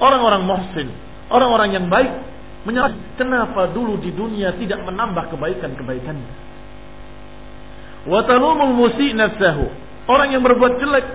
Orang-orang 0.02 0.44
muhsin, 0.44 0.88
orang-orang 1.32 1.70
yang 1.74 1.86
baik 1.88 2.12
Menyalahkan 2.68 3.16
kenapa 3.16 3.72
dulu 3.72 3.96
di 4.04 4.12
dunia 4.12 4.52
tidak 4.60 4.84
menambah 4.84 5.32
kebaikan-kebaikannya. 5.32 6.32
Watalumul 8.12 8.76
musi 8.76 9.16
nafsahu. 9.16 9.72
Orang 10.12 10.36
yang 10.36 10.44
berbuat 10.44 10.76
jelek 10.76 11.06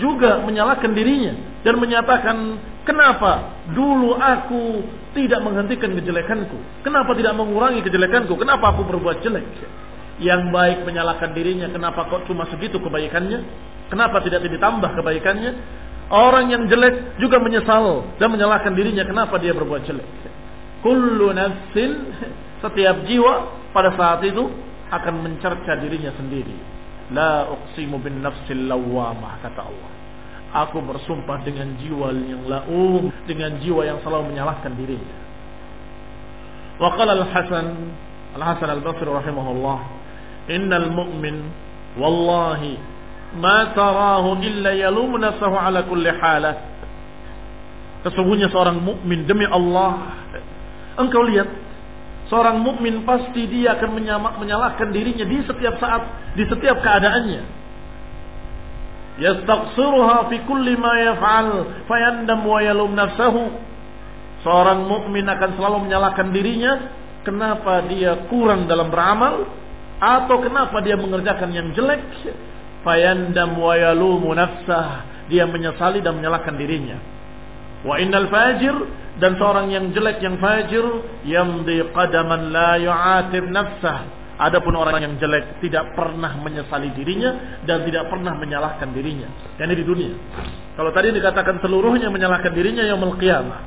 juga 0.00 0.40
menyalahkan 0.44 0.92
dirinya 0.92 1.34
dan 1.66 1.74
menyatakan 1.76 2.36
kenapa 2.86 3.64
dulu 3.72 4.16
aku 4.16 4.84
tidak 5.12 5.40
menghentikan 5.44 5.92
kejelekanku? 5.92 6.56
Kenapa 6.84 7.12
tidak 7.12 7.36
mengurangi 7.36 7.84
kejelekanku? 7.84 8.32
Kenapa 8.40 8.72
aku 8.72 8.88
berbuat 8.88 9.20
jelek? 9.20 9.44
Yang 10.20 10.52
baik 10.52 10.78
menyalahkan 10.84 11.32
dirinya, 11.36 11.68
kenapa 11.68 12.08
kok 12.08 12.24
cuma 12.28 12.48
segitu 12.48 12.80
kebaikannya? 12.80 13.44
Kenapa 13.92 14.24
tidak 14.24 14.44
ditambah 14.48 14.90
kebaikannya? 14.96 15.52
Orang 16.12 16.52
yang 16.52 16.68
jelek 16.68 17.16
juga 17.16 17.40
menyesal 17.40 18.04
dan 18.20 18.28
menyalahkan 18.28 18.72
dirinya, 18.76 19.04
kenapa 19.04 19.40
dia 19.40 19.56
berbuat 19.56 19.84
jelek? 19.88 20.08
Kullu 20.84 21.32
nafsin 21.32 22.12
setiap 22.60 23.06
jiwa 23.08 23.48
pada 23.72 23.94
saat 23.96 24.20
itu 24.26 24.48
akan 24.92 25.14
mencerca 25.24 25.72
dirinya 25.80 26.12
sendiri. 26.16 26.52
La 27.10 27.50
uqsimu 27.50 27.98
bin 27.98 28.22
nafsil 28.22 28.70
lawamah 28.70 29.42
kata 29.42 29.60
Allah. 29.66 29.90
Aku 30.52 30.84
bersumpah 30.84 31.42
dengan 31.42 31.74
jiwa 31.80 32.12
yang 32.12 32.44
laum, 32.46 33.10
dengan 33.24 33.56
jiwa 33.58 33.88
yang 33.88 33.98
selalu 34.04 34.36
menyalahkan 34.36 34.76
dirinya. 34.76 35.16
Wa 36.78 36.92
qala 36.94 37.18
al-Hasan 37.18 37.66
Al-Hasan 38.32 38.68
Al-Basri 38.68 39.08
rahimahullah, 39.08 39.78
"Innal 40.52 40.88
mu'min 40.88 41.36
wallahi 42.00 42.80
ma 43.36 43.72
tarahu 43.76 44.40
illa 44.40 44.72
yalumu 44.72 45.20
nafsahu 45.20 45.52
ala 45.52 45.84
kulli 45.84 46.08
halah." 46.08 46.56
Sesungguhnya 48.08 48.48
seorang 48.48 48.82
mukmin 48.82 49.24
demi 49.28 49.46
Allah 49.46 50.22
Engkau 50.92 51.24
lihat, 51.24 51.48
seorang 52.32 52.64
mukmin 52.64 53.04
pasti 53.04 53.44
dia 53.44 53.76
akan 53.76 53.92
menyalahkan 54.40 54.88
dirinya 54.88 55.28
di 55.28 55.44
setiap 55.44 55.76
saat, 55.76 56.32
di 56.32 56.48
setiap 56.48 56.80
keadaannya. 56.80 57.60
Yastaqsiruha 59.20 60.32
fi 60.32 60.36
kulli 60.48 60.72
ma 60.80 60.96
yaf'al 60.96 61.84
fayandam 61.84 62.40
wa 62.40 62.64
yalum 62.64 62.96
nafsahu. 62.96 63.52
Seorang 64.48 64.88
mukmin 64.88 65.28
akan 65.28 65.60
selalu 65.60 65.76
menyalahkan 65.84 66.32
dirinya 66.32 66.72
kenapa 67.20 67.84
dia 67.92 68.24
kurang 68.32 68.64
dalam 68.64 68.88
beramal 68.88 69.44
atau 70.00 70.40
kenapa 70.40 70.80
dia 70.82 70.96
mengerjakan 70.96 71.52
yang 71.52 71.68
jelek 71.76 72.02
fayandam 72.82 73.54
wa 73.54 73.76
yalumu 73.78 74.34
nafsah 74.34 75.06
dia 75.30 75.46
menyesali 75.46 76.02
dan 76.02 76.18
menyalahkan 76.18 76.58
dirinya 76.58 76.98
wa 77.82 77.98
innal 77.98 78.30
fajir 78.30 78.74
dan 79.18 79.36
seorang 79.36 79.70
yang 79.70 79.90
jelek 79.92 80.22
yang 80.22 80.38
fajir 80.38 80.84
yamdi 81.26 81.82
qadaman 81.92 82.50
la 82.54 82.78
yu'atib 82.78 83.50
nafsah 83.50 84.22
Adapun 84.42 84.74
orang 84.74 84.98
yang 84.98 85.14
jelek 85.22 85.62
tidak 85.62 85.94
pernah 85.94 86.34
menyesali 86.40 86.90
dirinya 86.98 87.62
dan 87.62 87.86
tidak 87.86 88.10
pernah 88.10 88.34
menyalahkan 88.34 88.90
dirinya. 88.90 89.30
Ini 89.54 89.70
di 89.70 89.84
dunia. 89.86 90.14
Kalau 90.74 90.90
tadi 90.90 91.14
dikatakan 91.14 91.62
seluruhnya 91.62 92.10
menyalahkan 92.10 92.50
dirinya 92.50 92.82
yang 92.82 92.98
qiyamah. 92.98 93.60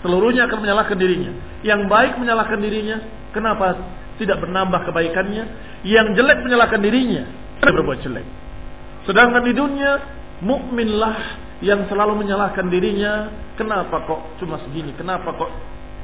Seluruhnya 0.00 0.48
akan 0.48 0.58
menyalahkan 0.62 0.96
dirinya. 0.96 1.32
Yang 1.66 1.90
baik 1.90 2.16
menyalahkan 2.16 2.58
dirinya, 2.62 2.96
kenapa 3.36 3.76
tidak 4.16 4.40
bernambah 4.40 4.88
kebaikannya? 4.88 5.44
Yang 5.84 6.06
jelek 6.16 6.38
menyalahkan 6.46 6.80
dirinya, 6.80 7.22
berbuat 7.66 7.98
jelek. 8.00 8.26
Sedangkan 9.04 9.42
di 9.44 9.52
dunia 9.52 10.00
mukminlah 10.40 11.18
yang 11.64 11.88
selalu 11.88 12.20
menyalahkan 12.20 12.68
dirinya, 12.68 13.32
kenapa 13.56 14.04
kok 14.04 14.40
cuma 14.42 14.60
segini? 14.68 14.92
Kenapa 14.92 15.32
kok 15.32 15.48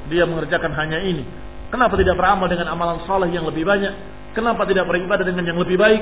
dia 0.09 0.25
mengerjakan 0.25 0.73
hanya 0.73 0.97
ini? 1.05 1.21
Kenapa 1.69 1.93
tidak 1.97 2.17
beramal 2.17 2.49
dengan 2.49 2.73
amalan 2.73 3.01
saleh 3.05 3.29
yang 3.29 3.45
lebih 3.45 3.65
banyak? 3.65 3.93
Kenapa 4.33 4.65
tidak 4.65 4.89
beribadah 4.89 5.25
dengan 5.25 5.45
yang 5.45 5.59
lebih 5.61 5.77
baik? 5.77 6.01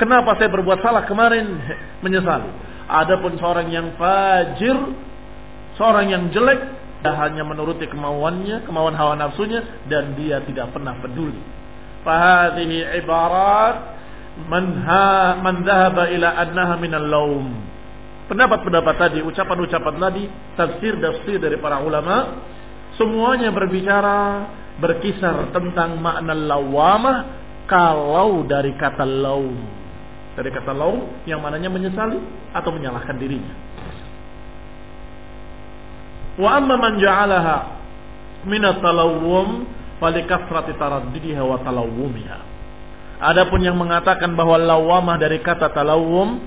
Kenapa 0.00 0.40
saya 0.40 0.48
berbuat 0.48 0.80
salah 0.80 1.04
kemarin? 1.04 1.60
Menyesali. 2.04 2.48
Adapun 2.88 3.36
seorang 3.36 3.68
yang 3.68 3.92
fajir, 4.00 4.76
seorang 5.76 6.08
yang 6.08 6.32
jelek, 6.32 6.60
dia 7.04 7.12
hanya 7.12 7.44
menuruti 7.44 7.84
kemauannya, 7.86 8.64
kemauan 8.64 8.96
hawa 8.96 9.20
nafsunya, 9.20 9.60
dan 9.86 10.16
dia 10.16 10.40
tidak 10.48 10.72
pernah 10.72 10.96
peduli. 10.96 11.38
Fahadihi 12.02 13.04
ibarat 13.04 13.76
man 14.48 14.64
ha 14.86 15.36
man 15.44 15.66
ila 16.08 16.28
annaha 16.40 16.74
minal 16.80 17.06
laum 17.06 17.46
pendapat-pendapat 18.28 18.94
tadi, 19.00 19.18
ucapan-ucapan 19.24 19.94
tadi, 19.98 20.22
tafsir-tafsir 20.54 21.40
dari 21.40 21.56
para 21.58 21.80
ulama, 21.80 22.44
semuanya 23.00 23.50
berbicara 23.50 24.46
berkisar 24.78 25.50
tentang 25.50 25.98
makna 25.98 26.36
lawamah 26.36 27.16
kalau 27.66 28.46
dari 28.46 28.76
kata 28.78 29.02
laum. 29.02 29.56
Dari 30.38 30.54
kata 30.54 30.70
laum 30.70 31.24
yang 31.26 31.42
mananya 31.42 31.66
menyesali 31.66 32.20
atau 32.54 32.70
menyalahkan 32.70 33.16
dirinya. 33.18 33.54
Wa 36.38 36.62
amma 36.62 36.78
man 36.78 37.02
ja'alaha 37.02 37.58
min 38.46 38.62
at-talawwum 38.62 39.66
falikasrati 39.98 40.78
taraddidiha 40.78 41.42
wa 41.42 41.58
talawwumiha. 41.58 42.38
Adapun 43.18 43.66
yang 43.66 43.74
mengatakan 43.74 44.38
bahwa 44.38 44.54
lawamah 44.54 45.18
dari 45.18 45.42
kata 45.42 45.74
talawum 45.74 46.38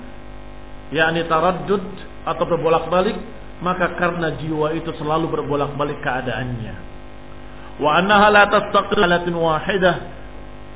yakni 0.92 1.24
taraddud 1.26 1.82
atau 2.28 2.44
berbolak-balik 2.46 3.16
maka 3.64 3.94
karena 3.96 4.36
jiwa 4.36 4.74
itu 4.76 4.90
selalu 4.98 5.30
berbolak-balik 5.30 6.02
keadaannya. 6.02 6.74
Wa 7.80 8.02
annaha 8.02 8.28
la 8.28 8.44
tastaqil 8.50 9.02
wahidah 9.32 9.96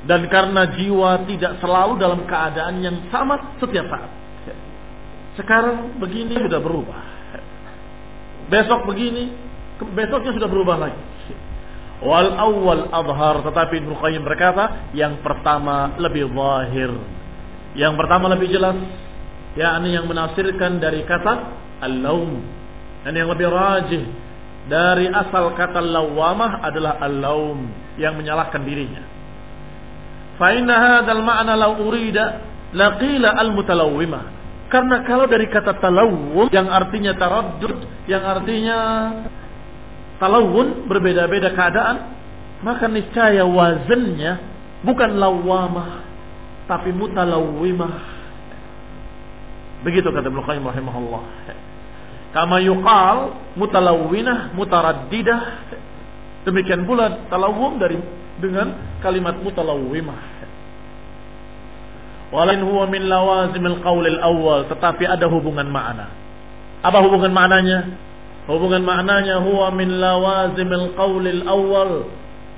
dan 0.07 0.21
karena 0.31 0.71
jiwa 0.73 1.27
tidak 1.27 1.59
selalu 1.59 1.99
dalam 1.99 2.23
keadaan 2.25 2.79
yang 2.81 2.97
sama 3.13 3.59
setiap 3.59 3.85
saat. 3.91 4.11
Sekarang 5.37 5.99
begini 6.01 6.33
sudah 6.41 6.57
berubah. 6.63 7.01
Besok 8.47 8.89
begini 8.89 9.29
besoknya 9.93 10.31
sudah 10.33 10.49
berubah 10.49 10.77
lagi. 10.79 11.03
Wal 11.97 12.29
awal 12.37 12.93
adhar 12.93 13.41
tetapi 13.41 13.81
Ibnu 13.81 13.97
berkata 14.21 14.93
yang 14.93 15.21
pertama 15.21 15.97
lebih 15.97 16.29
zahir. 16.29 16.91
Yang 17.77 17.93
pertama 17.99 18.25
lebih 18.31 18.49
jelas 18.49 18.77
yakni 19.57 19.97
yang 19.97 20.05
menafsirkan 20.05 20.77
dari 20.77 21.01
kata 21.03 21.33
al-laum. 21.81 22.45
Dan 23.01 23.17
yang 23.17 23.33
lebih 23.33 23.49
rajih 23.49 24.05
dari 24.69 25.09
asal 25.09 25.57
kata 25.57 25.81
lawamah 25.81 26.61
adalah 26.61 27.01
al-laum 27.01 27.65
yang 27.97 28.13
menyalahkan 28.13 28.61
dirinya. 28.61 29.03
Fa 30.37 30.53
inna 30.53 30.75
hadzal 30.77 31.25
ma'na 31.25 31.57
law 31.57 31.81
urida 31.81 32.45
laqila 32.77 33.33
al-mutalawwimah. 33.41 34.37
Karena 34.67 35.01
kalau 35.07 35.25
dari 35.25 35.47
kata 35.47 35.79
talawum 35.79 36.51
yang 36.51 36.67
artinya 36.67 37.15
taraddud 37.15 38.05
yang 38.05 38.19
artinya 38.19 38.77
talawun 40.19 40.85
berbeda-beda 40.91 41.55
keadaan 41.55 41.97
maka 42.65 42.89
niscaya 42.89 43.45
wazannya 43.45 44.33
bukan 44.81 45.15
lawamah 45.15 46.03
tapi 46.65 46.89
mutalawwimah 46.91 48.16
Begitu 49.85 50.09
kata 50.09 50.29
Ibnu 50.29 50.41
Qayyim 50.41 50.65
rahimahullah. 50.65 51.23
Kama 52.33 52.57
yuqal 52.61 53.17
mutalawwinah 53.57 54.53
mutaraddidah 54.53 55.41
Demikian 56.47 56.87
pula 56.87 57.27
talawum 57.27 57.75
dari 57.75 57.99
dengan 58.39 58.71
kalimat 59.03 59.35
mutalawwimah. 59.43 60.39
Walain 62.31 62.63
huwa 62.63 62.87
min 62.87 63.03
lawazimil 63.03 63.83
qawlil 63.83 64.19
awal. 64.23 64.63
Tetapi 64.71 65.03
ada 65.03 65.27
hubungan 65.27 65.67
makna. 65.67 66.07
Apa 66.87 67.03
hubungan 67.03 67.35
maknanya? 67.35 67.91
Hubungan 68.47 68.79
maknanya 68.87 69.43
huwa 69.43 69.75
min 69.75 69.99
lawazimil 69.99 70.95
qawlil 70.95 71.43
awal. 71.43 72.07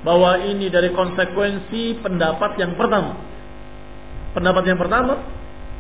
Bahwa 0.06 0.38
ini 0.38 0.70
dari 0.70 0.94
konsekuensi 0.94 1.98
pendapat 2.06 2.62
yang 2.62 2.78
pertama. 2.78 3.18
Pendapat 4.38 4.70
yang 4.70 4.78
pertama, 4.78 5.18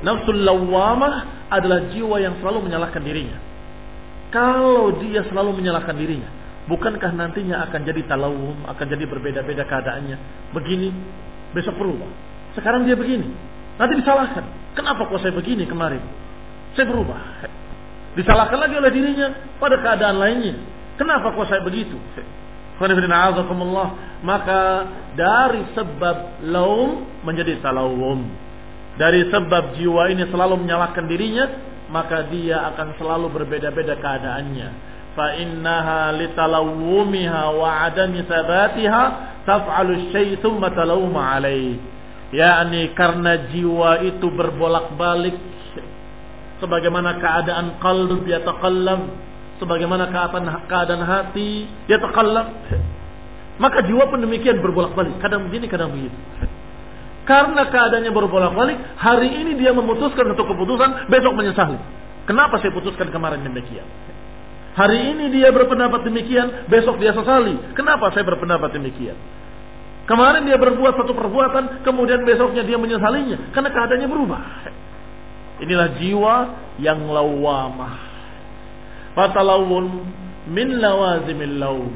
nafsul 0.06 0.40
lawamah 0.40 1.48
adalah 1.50 1.90
jiwa 1.92 2.18
yang 2.22 2.38
selalu 2.40 2.70
menyalahkan 2.70 3.02
dirinya. 3.02 3.38
Kalau 4.30 5.02
dia 5.02 5.26
selalu 5.26 5.58
menyalahkan 5.58 5.98
dirinya, 5.98 6.30
bukankah 6.70 7.12
nantinya 7.18 7.66
akan 7.66 7.82
jadi 7.82 8.02
talawum, 8.06 8.62
akan 8.70 8.86
jadi 8.86 9.04
berbeda-beda 9.10 9.66
keadaannya? 9.66 10.18
Begini, 10.54 10.94
besok 11.58 11.82
berubah. 11.82 12.10
Sekarang 12.54 12.86
dia 12.86 12.94
begini, 12.94 13.26
Nanti 13.80 13.96
disalahkan. 13.96 14.44
Kenapa 14.76 15.08
kok 15.08 15.24
saya 15.24 15.32
begini 15.32 15.64
kemarin? 15.64 16.04
Saya 16.76 16.84
berubah. 16.84 17.48
Disalahkan 18.20 18.60
lagi 18.60 18.76
oleh 18.76 18.92
dirinya 18.92 19.32
pada 19.56 19.80
keadaan 19.80 20.20
lainnya. 20.20 20.60
Kenapa 21.00 21.32
kok 21.32 21.48
saya 21.48 21.64
begitu? 21.64 21.96
Maka 24.20 24.60
dari 25.16 25.64
sebab 25.72 26.44
laum 26.44 27.08
menjadi 27.24 27.64
talawum. 27.64 28.28
Dari 28.96 29.30
sebab 29.30 29.78
jiwa 29.78 30.10
ini 30.10 30.26
selalu 30.28 30.66
menyalahkan 30.66 31.06
dirinya, 31.06 31.46
maka 31.92 32.26
dia 32.30 32.64
akan 32.74 32.96
selalu 32.98 33.28
berbeda-beda 33.34 33.98
keadaannya. 34.00 34.70
Fa 35.18 35.36
innaha 35.36 36.14
litalawumiha 36.16 37.44
wa 37.58 37.70
adami 37.90 38.24
sabatiha 38.24 39.04
taf'alu 39.44 40.14
syai' 40.14 40.38
thumma 40.40 40.70
talawma 40.72 41.38
alaih 41.38 41.82
yakni 42.30 42.94
karena 42.94 43.50
jiwa 43.50 44.06
itu 44.06 44.30
berbolak-balik 44.30 45.34
sebagaimana 46.62 47.18
keadaan 47.18 47.82
qalb 47.82 48.24
yataqallab. 48.26 49.02
Sebagaimana 49.60 50.08
keadaan 50.08 50.48
keadaan 50.72 51.04
hati 51.04 51.68
yataqallab. 51.92 52.48
Maka 53.60 53.84
jiwa 53.84 54.08
pun 54.08 54.24
demikian 54.24 54.64
berbolak-balik. 54.64 55.20
Kadang 55.20 55.52
begini 55.52 55.68
kadang 55.68 55.92
begitu 55.92 56.16
karena 57.30 57.70
keadaannya 57.70 58.10
berbolak-balik 58.10 58.98
hari 58.98 59.30
ini 59.30 59.54
dia 59.62 59.70
memutuskan 59.70 60.34
untuk 60.34 60.50
keputusan 60.50 61.06
besok 61.14 61.38
menyesali 61.38 61.78
kenapa 62.26 62.58
saya 62.58 62.74
putuskan 62.74 63.14
kemarin 63.14 63.46
demikian 63.46 63.86
hari 64.74 65.14
ini 65.14 65.30
dia 65.30 65.54
berpendapat 65.54 66.02
demikian 66.10 66.66
besok 66.66 66.98
dia 66.98 67.14
sesali 67.14 67.78
kenapa 67.78 68.10
saya 68.10 68.26
berpendapat 68.26 68.74
demikian 68.74 69.14
Kemarin 70.10 70.42
dia 70.42 70.58
berbuat 70.58 70.98
satu 70.98 71.14
perbuatan, 71.14 71.86
kemudian 71.86 72.26
besoknya 72.26 72.66
dia 72.66 72.82
menyesalinya 72.82 73.54
karena 73.54 73.70
keadaannya 73.70 74.10
berubah. 74.10 74.42
Inilah 75.62 76.02
jiwa 76.02 76.36
yang 76.82 77.06
lawamah. 77.06 77.94
Fatalawun 79.14 79.86
min 80.50 80.82
lawazimil 80.82 81.56
laum. 81.62 81.94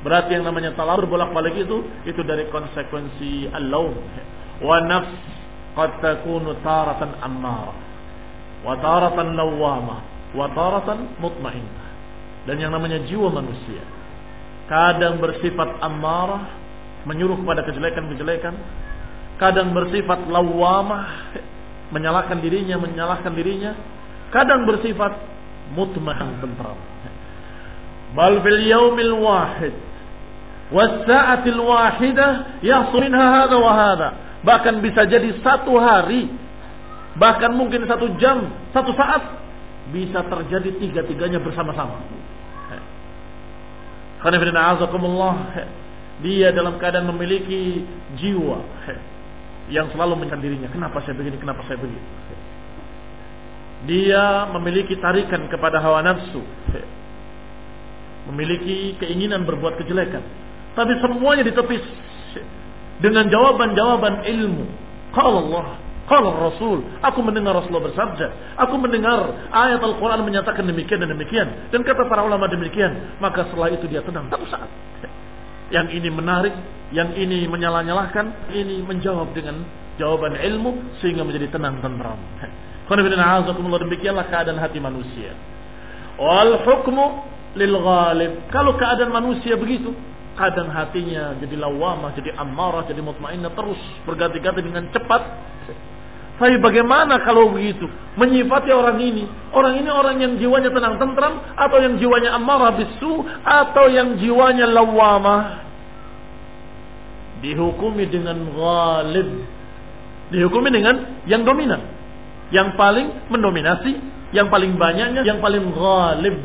Berarti 0.00 0.40
yang 0.40 0.48
namanya 0.48 0.72
talawur 0.72 1.04
bolak-balik 1.04 1.52
itu 1.60 1.84
itu 2.08 2.24
dari 2.24 2.48
konsekuensi 2.48 3.52
al-laum. 3.52 4.00
Wa 4.62 4.78
nafs 4.86 5.12
qad 5.74 5.90
takunu 6.00 6.56
taratan 6.62 7.18
ammara. 7.18 7.74
Wa 8.62 8.78
taratan 8.78 9.34
lawamah. 9.34 10.00
Wa 10.32 10.46
taratan 10.54 11.18
mutmainnah. 11.18 11.88
Dan 12.46 12.58
yang 12.58 12.70
namanya 12.74 13.02
jiwa 13.06 13.30
manusia 13.30 13.82
kadang 14.72 15.20
bersifat 15.20 15.84
ammarah 15.84 16.62
menyuruh 17.04 17.38
kepada 17.42 17.66
kejelekan-kejelekan, 17.66 18.54
kadang 19.36 19.74
bersifat 19.74 20.22
lawamah, 20.30 21.34
menyalahkan 21.90 22.38
dirinya, 22.38 22.78
menyalahkan 22.78 23.32
dirinya, 23.34 23.74
kadang 24.30 24.64
bersifat 24.64 25.18
mutmain 25.74 26.38
tentram. 26.38 26.78
Bal 28.12 28.38
fil 28.44 28.62
yaumil 28.64 29.14
wahid 29.18 29.74
was-sa'atil 30.72 31.60
wahidah 31.60 32.60
yahsul 32.64 33.02
minha 33.02 33.24
hadha 33.42 33.56
wa 33.60 33.72
hadha. 33.72 34.08
Bahkan 34.42 34.82
bisa 34.82 35.06
jadi 35.06 35.38
satu 35.38 35.78
hari, 35.78 36.26
bahkan 37.14 37.54
mungkin 37.54 37.86
satu 37.86 38.18
jam, 38.18 38.50
satu 38.74 38.90
saat 38.98 39.22
bisa 39.94 40.22
terjadi 40.26 40.70
tiga-tiganya 40.82 41.38
bersama-sama. 41.38 42.02
Dia 46.22 46.54
dalam 46.54 46.78
keadaan 46.78 47.10
memiliki 47.10 47.82
jiwa 48.18 48.58
yang 49.70 49.90
selalu 49.94 50.22
menyerang 50.22 50.42
dirinya. 50.42 50.70
Kenapa 50.70 51.02
saya 51.02 51.14
begini? 51.14 51.38
Kenapa 51.38 51.62
saya 51.66 51.78
begini? 51.78 52.02
Dia 53.82 54.46
memiliki 54.54 54.94
tarikan 55.02 55.50
kepada 55.50 55.82
hawa 55.82 56.02
nafsu. 56.06 56.42
Memiliki 58.30 58.94
keinginan 59.02 59.42
berbuat 59.42 59.78
kejelekan. 59.82 60.22
Tapi 60.78 60.92
semuanya 61.02 61.42
ditepis 61.42 61.82
dengan 63.02 63.26
jawaban-jawaban 63.26 64.22
ilmu. 64.24 64.64
Kalau 65.12 65.44
Allah, 65.50 65.82
kalau 66.06 66.30
Rasul, 66.34 66.78
aku 67.02 67.20
mendengar 67.20 67.58
Rasulullah 67.58 67.90
bersabda, 67.90 68.26
aku 68.58 68.74
mendengar 68.78 69.50
ayat 69.50 69.82
Al-Quran 69.82 70.22
menyatakan 70.24 70.64
demikian 70.64 71.02
dan 71.04 71.10
demikian, 71.12 71.68
dan 71.68 71.80
kata 71.82 72.08
para 72.08 72.24
ulama 72.24 72.46
demikian, 72.48 73.18
maka 73.18 73.46
setelah 73.50 73.70
itu 73.74 73.86
dia 73.90 74.00
tenang 74.02 74.30
satu 74.30 74.46
saat. 74.48 74.70
Yang 75.72 76.00
ini 76.00 76.08
menarik, 76.12 76.54
yang 76.92 77.16
ini 77.16 77.48
menyalah-nyalahkan, 77.48 78.50
ini 78.52 78.84
menjawab 78.84 79.32
dengan 79.32 79.64
jawaban 79.96 80.36
ilmu 80.36 81.00
sehingga 81.00 81.24
menjadi 81.24 81.48
tenang 81.52 81.80
tentram. 81.80 82.20
Demikianlah 82.92 84.26
keadaan 84.28 84.60
hati 84.60 84.78
manusia. 84.82 85.32
Wal 86.20 86.60
hukmu 86.60 87.04
lil 87.56 87.74
ghalib. 87.78 88.32
Kalau 88.52 88.76
keadaan 88.76 89.12
manusia 89.16 89.56
begitu, 89.56 89.96
kadang 90.34 90.72
hatinya 90.72 91.36
jadi 91.38 91.54
lawamah, 91.60 92.16
jadi 92.16 92.32
amarah, 92.36 92.88
jadi 92.88 93.00
mutmainnah 93.04 93.52
terus 93.52 93.80
berganti-ganti 94.08 94.60
dengan 94.64 94.88
cepat. 94.90 95.22
Tapi 96.42 96.58
bagaimana 96.58 97.22
kalau 97.22 97.54
begitu? 97.54 97.86
Menyifati 98.18 98.74
orang 98.74 98.98
ini. 98.98 99.30
Orang 99.54 99.78
ini 99.78 99.86
orang 99.86 100.18
yang 100.18 100.32
jiwanya 100.42 100.74
tenang 100.74 100.98
tentram. 100.98 101.38
Atau 101.54 101.78
yang 101.78 101.94
jiwanya 102.02 102.34
amarah 102.34 102.74
bisu. 102.74 103.22
Atau 103.46 103.86
yang 103.94 104.18
jiwanya 104.18 104.66
lawamah 104.66 105.62
dihukumi 107.46 108.10
dengan 108.10 108.42
ghalib. 108.58 109.28
Dihukumi 110.34 110.74
dengan 110.74 111.22
yang 111.30 111.46
dominan. 111.46 111.78
Yang 112.50 112.74
paling 112.74 113.06
mendominasi, 113.30 113.92
yang 114.34 114.50
paling 114.50 114.74
banyaknya, 114.74 115.22
yang 115.22 115.38
paling 115.38 115.62
ghalib. 115.70 116.36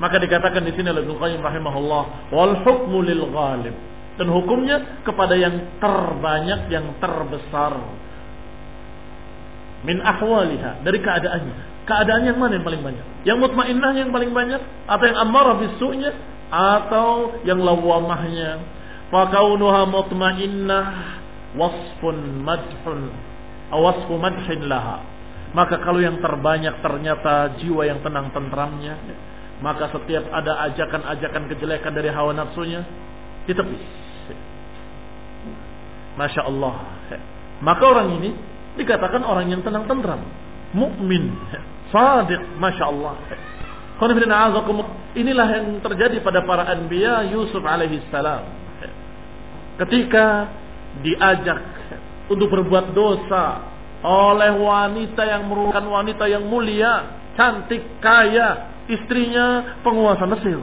Maka 0.00 0.16
dikatakan 0.16 0.64
di 0.64 0.72
sini 0.72 0.88
oleh 0.88 1.04
Qayyim 1.04 1.44
rahimahullah, 1.44 2.32
wal 2.32 2.54
hukmu 2.64 3.04
lil 3.04 3.28
ghalib. 3.28 3.76
Dan 4.16 4.26
hukumnya 4.32 5.04
kepada 5.04 5.36
yang 5.36 5.76
terbanyak, 5.80 6.72
yang 6.72 6.96
terbesar. 6.98 7.76
Min 9.84 10.00
ahwaliha, 10.00 10.84
dari 10.84 10.98
keadaannya. 11.00 11.84
Keadaan 11.84 12.22
yang 12.28 12.36
mana 12.36 12.60
yang 12.60 12.64
paling 12.64 12.82
banyak? 12.84 13.06
Yang 13.24 13.38
mutmainnah 13.40 13.92
yang 13.96 14.10
paling 14.12 14.32
banyak? 14.32 14.60
Atau 14.88 15.04
yang 15.08 15.18
amarah 15.20 15.56
bisu'nya? 15.60 16.12
Atau 16.52 17.40
yang 17.44 17.60
lawamahnya? 17.60 18.80
fakaunuha 19.10 19.90
mutmainnah 19.90 20.86
wasfun 21.58 22.46
madhun 22.46 23.10
wasfu 23.74 24.14
madhin 24.16 24.70
laha 24.70 25.02
maka 25.50 25.82
kalau 25.82 25.98
yang 25.98 26.22
terbanyak 26.22 26.78
ternyata 26.78 27.58
jiwa 27.58 27.82
yang 27.90 27.98
tenang 28.06 28.30
tentramnya 28.30 28.94
maka 29.60 29.92
setiap 29.92 30.24
ada 30.32 30.68
ajakan-ajakan 30.72 31.42
kejelekan 31.52 31.92
dari 31.92 32.08
hawa 32.08 32.32
nafsunya 32.32 32.84
ditepis. 33.44 33.84
Masya 36.16 36.42
Allah. 36.48 36.74
Maka 37.60 37.82
orang 37.84 38.08
ini 38.20 38.30
dikatakan 38.80 39.20
orang 39.24 39.52
yang 39.52 39.60
tenang 39.60 39.84
tentram. 39.84 40.20
Mukmin. 40.72 41.36
Sadiq. 41.92 42.40
Masya 42.56 42.84
Allah. 42.88 43.14
Inilah 45.12 45.48
yang 45.60 45.66
terjadi 45.84 46.24
pada 46.24 46.40
para 46.48 46.64
anbiya 46.72 47.28
Yusuf 47.36 47.60
alaihi 47.60 48.00
salam. 48.08 48.48
Ketika 49.76 50.48
diajak 51.04 51.60
untuk 52.32 52.48
berbuat 52.48 52.96
dosa 52.96 53.60
oleh 54.00 54.56
wanita 54.56 55.20
yang 55.28 55.44
merupakan 55.44 55.84
wanita 55.84 56.24
yang 56.32 56.48
mulia, 56.48 57.20
cantik, 57.36 58.00
kaya, 58.00 58.79
istrinya 58.88 59.76
penguasa 59.84 60.24
Mesir. 60.24 60.60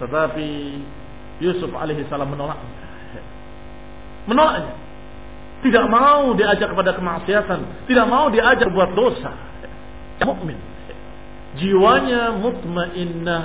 Tetapi 0.00 0.48
Yusuf 1.40 1.72
alaihi 1.72 2.04
salam 2.08 2.32
menolak. 2.32 2.60
Menolaknya. 4.28 4.74
Tidak 5.60 5.84
mau 5.92 6.32
diajak 6.32 6.72
kepada 6.72 6.96
kemaksiatan, 6.96 7.84
tidak 7.84 8.06
mau 8.08 8.32
diajak 8.32 8.72
buat 8.72 8.96
dosa. 8.96 9.32
Mukmin. 10.24 10.56
Jiwanya 11.60 12.32
mutmainnah 12.40 13.44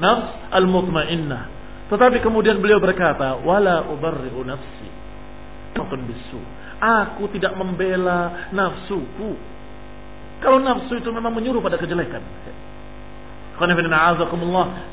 nafs 0.00 0.30
al-mutmainnah. 0.54 1.58
Tetapi 1.88 2.20
kemudian 2.22 2.62
beliau 2.62 2.78
berkata, 2.78 3.40
wala 3.42 3.84
ubarri'u 3.90 4.40
nafsi. 4.46 4.88
bisu. 5.76 6.40
Aku 6.78 7.26
tidak 7.34 7.58
membela 7.58 8.48
nafsuku. 8.54 9.57
Kalau 10.38 10.62
nafsu 10.62 10.98
itu 10.98 11.10
memang 11.10 11.34
menyuruh 11.34 11.58
pada 11.58 11.74
kejelekan. 11.78 12.22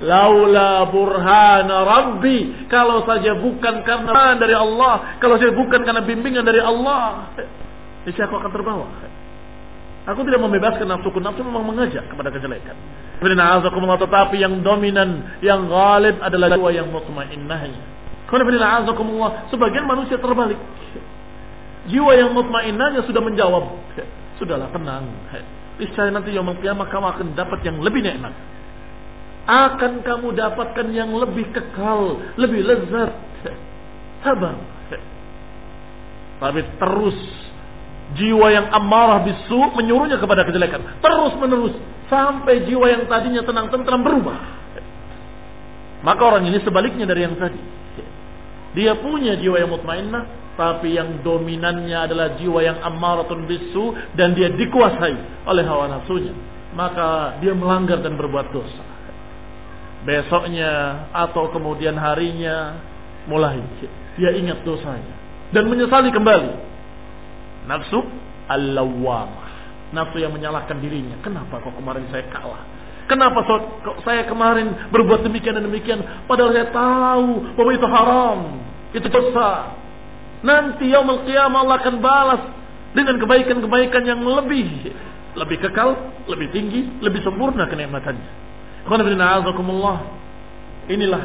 Laula 0.01 0.89
burhana 0.89 1.85
rabbi. 1.85 2.65
Kalau 2.65 3.05
saja 3.05 3.37
bukan 3.37 3.85
karena 3.85 4.33
dari 4.41 4.57
Allah. 4.57 5.21
Kalau 5.21 5.37
saja 5.37 5.53
bukan 5.53 5.85
karena 5.85 6.01
bimbingan 6.01 6.41
dari 6.41 6.57
Allah. 6.57 7.29
Niscaya 8.09 8.25
aku 8.25 8.41
akan 8.41 8.49
terbawa. 8.49 8.85
Aku 10.09 10.25
tidak 10.25 10.41
membebaskan 10.41 10.89
nafsuku. 10.89 11.21
Nafsu 11.21 11.45
memang 11.45 11.65
mengajak 11.65 12.09
kepada 12.09 12.33
kejelekan. 12.33 12.73
Tetapi 13.21 14.35
yang 14.41 14.65
dominan, 14.65 15.39
yang 15.45 15.69
galib 15.69 16.17
adalah 16.25 16.57
jiwa 16.57 16.69
yang 16.73 16.89
mutmainnahnya. 16.89 17.81
Sebagian 19.53 19.85
manusia 19.85 20.17
terbalik. 20.17 20.57
Jiwa 21.85 22.11
yang 22.17 22.33
mutmainnahnya 22.33 23.05
sudah 23.05 23.21
menjawab. 23.21 23.65
Sudahlah 24.38 24.71
tenang. 24.71 25.07
Niscaya 25.79 26.11
nanti 26.11 26.31
yang 26.31 26.47
kiamat 26.59 26.88
kamu 26.88 27.07
akan 27.15 27.27
dapat 27.36 27.59
yang 27.67 27.79
lebih 27.83 28.03
nikmat 28.03 28.36
akan 29.45 30.01
kamu 30.01 30.33
dapatkan 30.33 30.88
yang 30.89 31.13
lebih 31.13 31.53
kekal, 31.53 32.17
lebih 32.36 32.65
lezat. 32.65 33.13
Sabar. 34.25 34.57
Tapi 36.41 36.61
terus 36.81 37.17
jiwa 38.17 38.47
yang 38.49 38.67
amarah 38.73 39.21
bisu 39.21 39.69
menyuruhnya 39.77 40.17
kepada 40.17 40.43
kejelekan. 40.49 40.97
Terus 40.97 41.33
menerus 41.38 41.73
sampai 42.09 42.65
jiwa 42.65 42.89
yang 42.89 43.05
tadinya 43.05 43.45
tenang 43.45 43.69
tentram 43.69 44.01
berubah. 44.01 44.38
Maka 46.01 46.21
orang 46.21 46.49
ini 46.49 46.57
sebaliknya 46.65 47.05
dari 47.05 47.25
yang 47.29 47.38
tadi. 47.38 47.61
Dia 48.75 48.97
punya 48.97 49.39
jiwa 49.39 49.61
yang 49.61 49.71
mutmainnah, 49.71 50.25
tapi 50.56 50.95
yang 50.95 51.20
dominannya 51.22 51.95
adalah 51.95 52.39
jiwa 52.39 52.60
yang 52.64 52.80
amaratun 52.80 53.43
bisu 53.47 53.95
dan 54.16 54.36
dia 54.36 54.51
dikuasai 54.51 55.47
oleh 55.47 55.64
hawa 55.68 55.91
nafsunya. 55.99 56.32
Maka 56.76 57.39
dia 57.39 57.56
melanggar 57.56 58.03
dan 58.03 58.20
berbuat 58.20 58.51
dosa 58.51 58.95
besoknya 60.06 61.03
atau 61.10 61.49
kemudian 61.49 61.97
harinya 61.97 62.78
mulai 63.26 63.58
dia 64.16 64.32
ingat 64.38 64.62
dosanya 64.62 65.16
dan 65.51 65.66
menyesali 65.66 66.14
kembali. 66.14 66.51
Nafsu 67.66 67.99
al-lawwamah. 68.45 69.49
Nafsu 69.93 70.22
yang 70.22 70.34
menyalahkan 70.34 70.78
dirinya. 70.78 71.18
Kenapa 71.26 71.58
kok 71.62 71.74
kemarin 71.74 72.06
saya 72.14 72.30
kalah? 72.30 72.62
Kenapa 73.06 73.45
saya 74.01 74.26
kemarin 74.26 74.89
berbuat 74.89 75.22
demikian 75.26 75.62
dan 75.62 75.66
demikian 75.70 76.01
padahal 76.26 76.49
saya 76.53 76.74
tahu 76.74 77.53
bahwa 77.53 77.72
itu 77.74 77.88
haram, 77.89 78.39
itu 78.97 79.08
dosa. 79.14 79.78
Nanti 80.43 80.91
yaumul 80.91 81.23
qiyamah 81.23 81.59
Allah 81.63 81.77
akan 81.79 81.95
balas 82.03 82.41
dengan 82.95 83.19
kebaikan-kebaikan 83.19 84.03
yang 84.07 84.19
lebih 84.23 84.91
lebih 85.36 85.57
kekal, 85.67 85.95
lebih 86.31 86.47
tinggi, 86.55 86.88
lebih 87.03 87.21
sempurna 87.21 87.67
kenikmatannya. 87.67 88.31
Inilah 90.86 91.23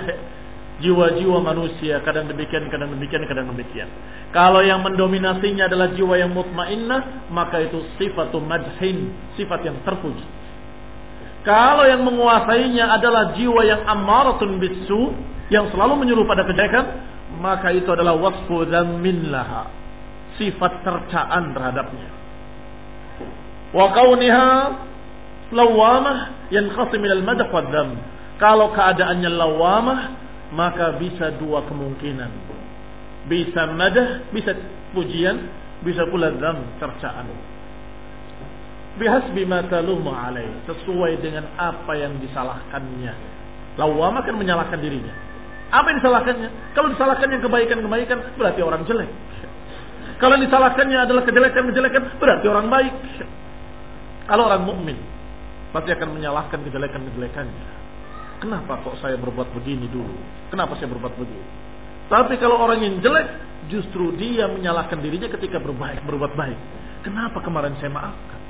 jiwa-jiwa 0.81 1.39
manusia 1.45 2.01
kadang 2.03 2.27
demikian, 2.27 2.67
kadang 2.73 2.91
demikian, 2.91 3.23
kadang 3.29 3.47
demikian. 3.55 3.87
Kalau 4.35 4.65
yang 4.65 4.83
mendominasinya 4.83 5.71
adalah 5.71 5.95
jiwa 5.95 6.15
yang 6.19 6.33
mutmainnah, 6.35 7.31
maka 7.31 7.63
itu 7.63 7.85
sifat 8.01 8.35
madhin, 8.43 9.15
sifat 9.39 9.61
yang 9.63 9.79
terpuji. 9.87 10.27
Kalau 11.41 11.89
yang 11.89 12.05
menguasainya 12.05 12.85
adalah 13.01 13.33
jiwa 13.33 13.65
yang 13.65 13.81
amaratun 13.89 14.61
bisu, 14.61 15.13
yang 15.49 15.69
selalu 15.73 16.05
menyuruh 16.05 16.25
pada 16.29 16.45
kejelekan, 16.45 16.85
maka 17.39 17.71
itu 17.71 17.87
adalah 17.87 18.19
wasfu 18.19 18.67
dzammin 18.67 19.31
laha. 19.31 19.71
Sifat 20.41 20.83
tercaan 20.83 21.55
terhadapnya. 21.55 22.11
Wa 23.71 23.87
kauniha 23.95 24.51
lawamah 25.55 26.51
yang 26.51 26.75
min 26.75 27.11
al-madah 27.11 27.47
wa 27.53 27.63
Kalau 28.41 28.73
keadaannya 28.73 29.31
lawamah, 29.31 30.01
maka 30.57 30.97
bisa 30.99 31.37
dua 31.39 31.63
kemungkinan. 31.69 32.31
Bisa 33.29 33.69
madah, 33.71 34.33
bisa 34.33 34.57
pujian, 34.97 35.45
bisa 35.85 36.09
pula 36.09 36.33
dzam, 36.35 36.57
cercaan. 36.81 37.29
Bihasbi 38.97 39.45
ma 39.45 39.63
talumu 39.69 40.11
alaih, 40.11 40.67
sesuai 40.67 41.21
dengan 41.21 41.47
apa 41.55 41.95
yang 41.95 42.17
disalahkannya. 42.19 43.15
Lawamah 43.77 44.25
kan 44.25 44.35
menyalahkan 44.35 44.81
dirinya. 44.81 45.30
Apa 45.71 45.87
yang 45.95 45.99
disalahkannya? 46.03 46.51
Kalau 46.75 46.89
disalahkannya 46.91 47.39
kebaikan-kebaikan, 47.39 48.19
berarti 48.35 48.61
orang 48.61 48.83
jelek. 48.91 49.11
Kalau 50.19 50.37
disalahkannya 50.37 50.99
adalah 50.99 51.23
kejelekan-kejelekan, 51.25 52.21
berarti 52.21 52.47
orang 52.51 52.67
baik. 52.69 52.95
Kalau 54.27 54.51
orang 54.51 54.63
mukmin, 54.67 54.99
pasti 55.71 55.95
akan 55.95 56.09
menyalahkan 56.13 56.59
kejelekan-kejelekannya. 56.67 57.67
Kenapa 58.43 58.83
kok 58.83 58.99
saya 58.99 59.15
berbuat 59.21 59.53
begini 59.57 59.87
dulu? 59.89 60.17
Kenapa 60.51 60.75
saya 60.77 60.91
berbuat 60.91 61.15
begini? 61.15 61.47
Tapi 62.11 62.35
kalau 62.43 62.59
orang 62.59 62.83
yang 62.83 62.95
jelek, 62.99 63.27
justru 63.71 64.11
dia 64.19 64.51
menyalahkan 64.51 64.99
dirinya 64.99 65.31
ketika 65.31 65.63
berbaik, 65.63 66.03
berbuat 66.03 66.35
baik. 66.35 66.59
Kenapa 67.07 67.39
kemarin 67.41 67.79
saya 67.79 67.93
maafkan? 67.95 68.41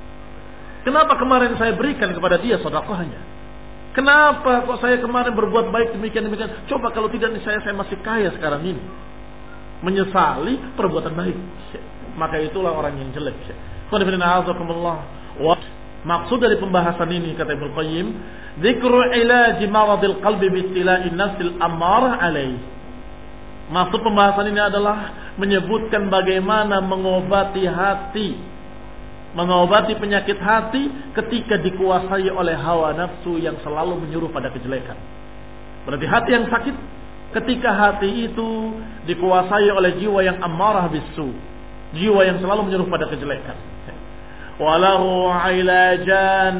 Kenapa 0.81 1.13
kemarin 1.19 1.53
saya 1.61 1.77
berikan 1.77 2.09
kepada 2.09 2.41
dia 2.41 2.57
sodakohnya? 2.57 3.21
Kenapa 3.91 4.63
kok 4.63 4.79
saya 4.79 5.03
kemarin 5.03 5.35
berbuat 5.35 5.67
baik 5.67 5.99
demikian 5.99 6.31
demikian? 6.31 6.63
Coba 6.71 6.95
kalau 6.95 7.11
tidak 7.11 7.35
nih 7.35 7.43
saya 7.43 7.59
saya 7.59 7.75
masih 7.75 7.99
kaya 7.99 8.31
sekarang 8.31 8.63
ini. 8.63 8.83
Menyesali 9.83 10.77
perbuatan 10.79 11.11
baik. 11.11 11.37
Maka 12.15 12.39
itulah 12.39 12.71
orang 12.71 12.95
yang 12.99 13.11
jelek. 13.11 13.35
Maksud 16.01 16.37
dari 16.41 16.57
pembahasan 16.57 17.09
ini 17.13 17.37
kata 17.37 17.53
Ibnu 17.53 17.77
Qayyim, 17.77 18.07
dzikru 18.57 18.99
ilaji 19.21 19.65
maradil 19.69 20.17
qalbi 20.23 20.49
bi 20.49 20.59
istila'in 20.65 21.13
nafsil 21.13 21.61
amarah 21.61 22.17
alaih. 22.25 22.57
Maksud 23.69 24.01
pembahasan 24.01 24.49
ini 24.49 24.59
adalah 24.59 24.97
menyebutkan 25.37 26.09
bagaimana 26.09 26.81
mengobati 26.81 27.63
hati, 27.69 28.35
mengobati 29.31 29.95
penyakit 29.95 30.37
hati 30.39 30.91
ketika 31.15 31.55
dikuasai 31.59 32.27
oleh 32.27 32.55
hawa 32.59 32.91
nafsu 32.91 33.39
yang 33.39 33.55
selalu 33.63 34.03
menyuruh 34.03 34.27
pada 34.31 34.51
kejelekan. 34.51 34.97
Berarti 35.87 36.05
hati 36.05 36.29
yang 36.35 36.45
sakit 36.51 36.75
ketika 37.39 37.71
hati 37.71 38.27
itu 38.27 38.49
dikuasai 39.07 39.71
oleh 39.71 39.95
jiwa 39.97 40.19
yang 40.21 40.37
amarah 40.43 40.91
bisu, 40.91 41.31
jiwa 41.95 42.27
yang 42.27 42.37
selalu 42.43 42.67
menyuruh 42.67 42.87
pada 42.91 43.07
kejelekan 43.07 43.71
walahu 44.61 45.33
ilajan 45.33 46.55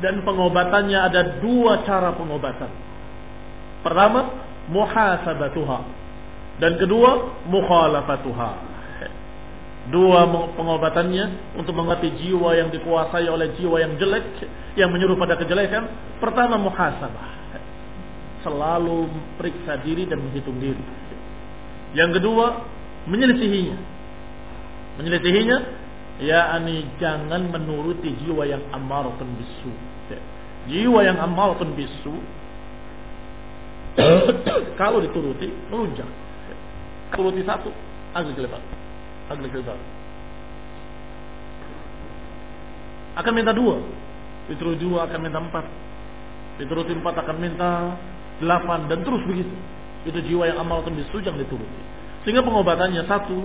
dan 0.00 0.14
pengobatannya 0.24 0.96
ada 0.96 1.22
dua 1.44 1.84
cara 1.84 2.16
pengobatan. 2.16 2.72
Pertama, 3.84 4.20
muhasabatuha 4.72 5.78
dan 6.58 6.80
kedua 6.80 7.36
mukhalafatuha. 7.44 8.73
Dua 9.84 10.24
pengobatannya 10.56 11.56
untuk 11.60 11.76
mengobati 11.76 12.08
jiwa 12.16 12.56
yang 12.56 12.72
dikuasai 12.72 13.28
oleh 13.28 13.52
jiwa 13.60 13.76
yang 13.84 14.00
jelek 14.00 14.24
yang 14.80 14.88
menyuruh 14.88 15.16
pada 15.20 15.36
kejelekan. 15.36 15.84
Pertama 16.24 16.56
muhasabah. 16.56 17.28
Selalu 18.40 19.08
periksa 19.36 19.80
diri 19.84 20.08
dan 20.08 20.24
menghitung 20.24 20.56
diri. 20.56 20.80
Yang 21.92 22.20
kedua, 22.20 22.64
menyelisihinya. 23.12 23.78
Menyelisihinya 25.00 25.58
yakni 26.24 26.88
jangan 26.96 27.52
menuruti 27.52 28.08
jiwa 28.24 28.48
yang 28.48 28.64
amaratun 28.72 29.28
bisu. 29.36 29.72
Jiwa 30.64 31.04
yang 31.04 31.20
amaratun 31.20 31.76
bisu 31.76 32.14
kalau 34.80 34.98
dituruti 35.04 35.46
melunjak. 35.70 36.08
Turuti 37.14 37.46
satu, 37.46 37.70
agak 38.16 38.34
lebar. 38.40 38.62
Akan 43.14 43.32
minta 43.32 43.54
dua. 43.54 43.80
Dituruti 44.50 44.84
dua 44.84 45.08
akan 45.08 45.18
minta 45.22 45.38
empat. 45.40 45.64
Dituruti 46.60 46.92
empat 46.92 47.14
akan 47.24 47.36
minta 47.40 47.70
delapan 48.42 48.90
dan 48.90 49.00
terus 49.06 49.22
begitu. 49.24 49.54
Itu 50.04 50.20
jiwa 50.20 50.44
yang 50.50 50.60
amaratun 50.60 50.98
bisu 50.98 51.24
jangan 51.24 51.40
dituruti. 51.40 51.80
Sehingga 52.24 52.44
pengobatannya 52.44 53.04
satu, 53.08 53.40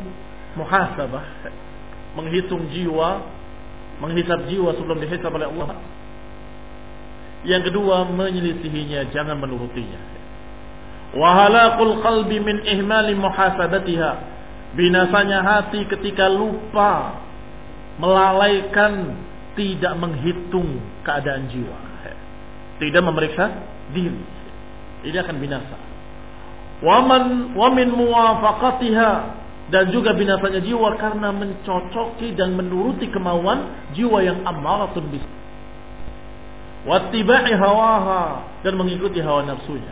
muhasabah 0.60 1.24
menghitung 2.18 2.70
jiwa, 2.74 3.22
menghisap 4.02 4.50
jiwa 4.50 4.74
sebelum 4.74 4.98
dihisap 5.04 5.30
oleh 5.30 5.48
Allah. 5.48 5.78
Yang 7.46 7.72
kedua, 7.72 8.04
menyelisihinya, 8.10 9.14
jangan 9.16 9.40
menurutinya. 9.40 10.00
Wahalakul 11.16 12.04
qalbi 12.04 12.38
min 12.44 12.62
ihmali 12.66 13.16
muhasabatiha. 13.16 14.12
Binasanya 14.78 15.42
hati 15.42 15.90
ketika 15.90 16.30
lupa 16.30 17.18
melalaikan 17.98 19.18
tidak 19.58 19.94
menghitung 19.98 20.78
keadaan 21.02 21.50
jiwa. 21.50 21.78
Tidak 22.80 23.04
memeriksa 23.04 23.46
diri. 23.92 24.24
Ini 25.04 25.18
akan 25.20 25.36
binasa. 25.42 25.78
Waman 26.80 27.56
wamin 27.60 27.92
muwafaqatiha 27.92 29.12
dan 29.68 29.92
juga 29.92 30.16
binasanya 30.16 30.64
jiwa 30.64 30.96
karena 30.96 31.30
mencocoki 31.36 32.34
dan 32.40 32.56
menuruti 32.56 33.12
kemauan 33.12 33.92
jiwa 33.92 34.24
yang 34.24 34.48
amaratun 34.48 35.12
bis. 35.12 35.26
Wattiba'i 36.88 37.52
hawaha 37.52 38.48
dan 38.64 38.80
mengikuti 38.80 39.20
hawa 39.20 39.44
nafsunya. 39.44 39.92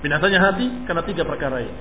Binasanya 0.00 0.40
hati 0.40 0.66
karena 0.88 1.04
tiga 1.04 1.28
perkara 1.28 1.60
ini. 1.60 1.76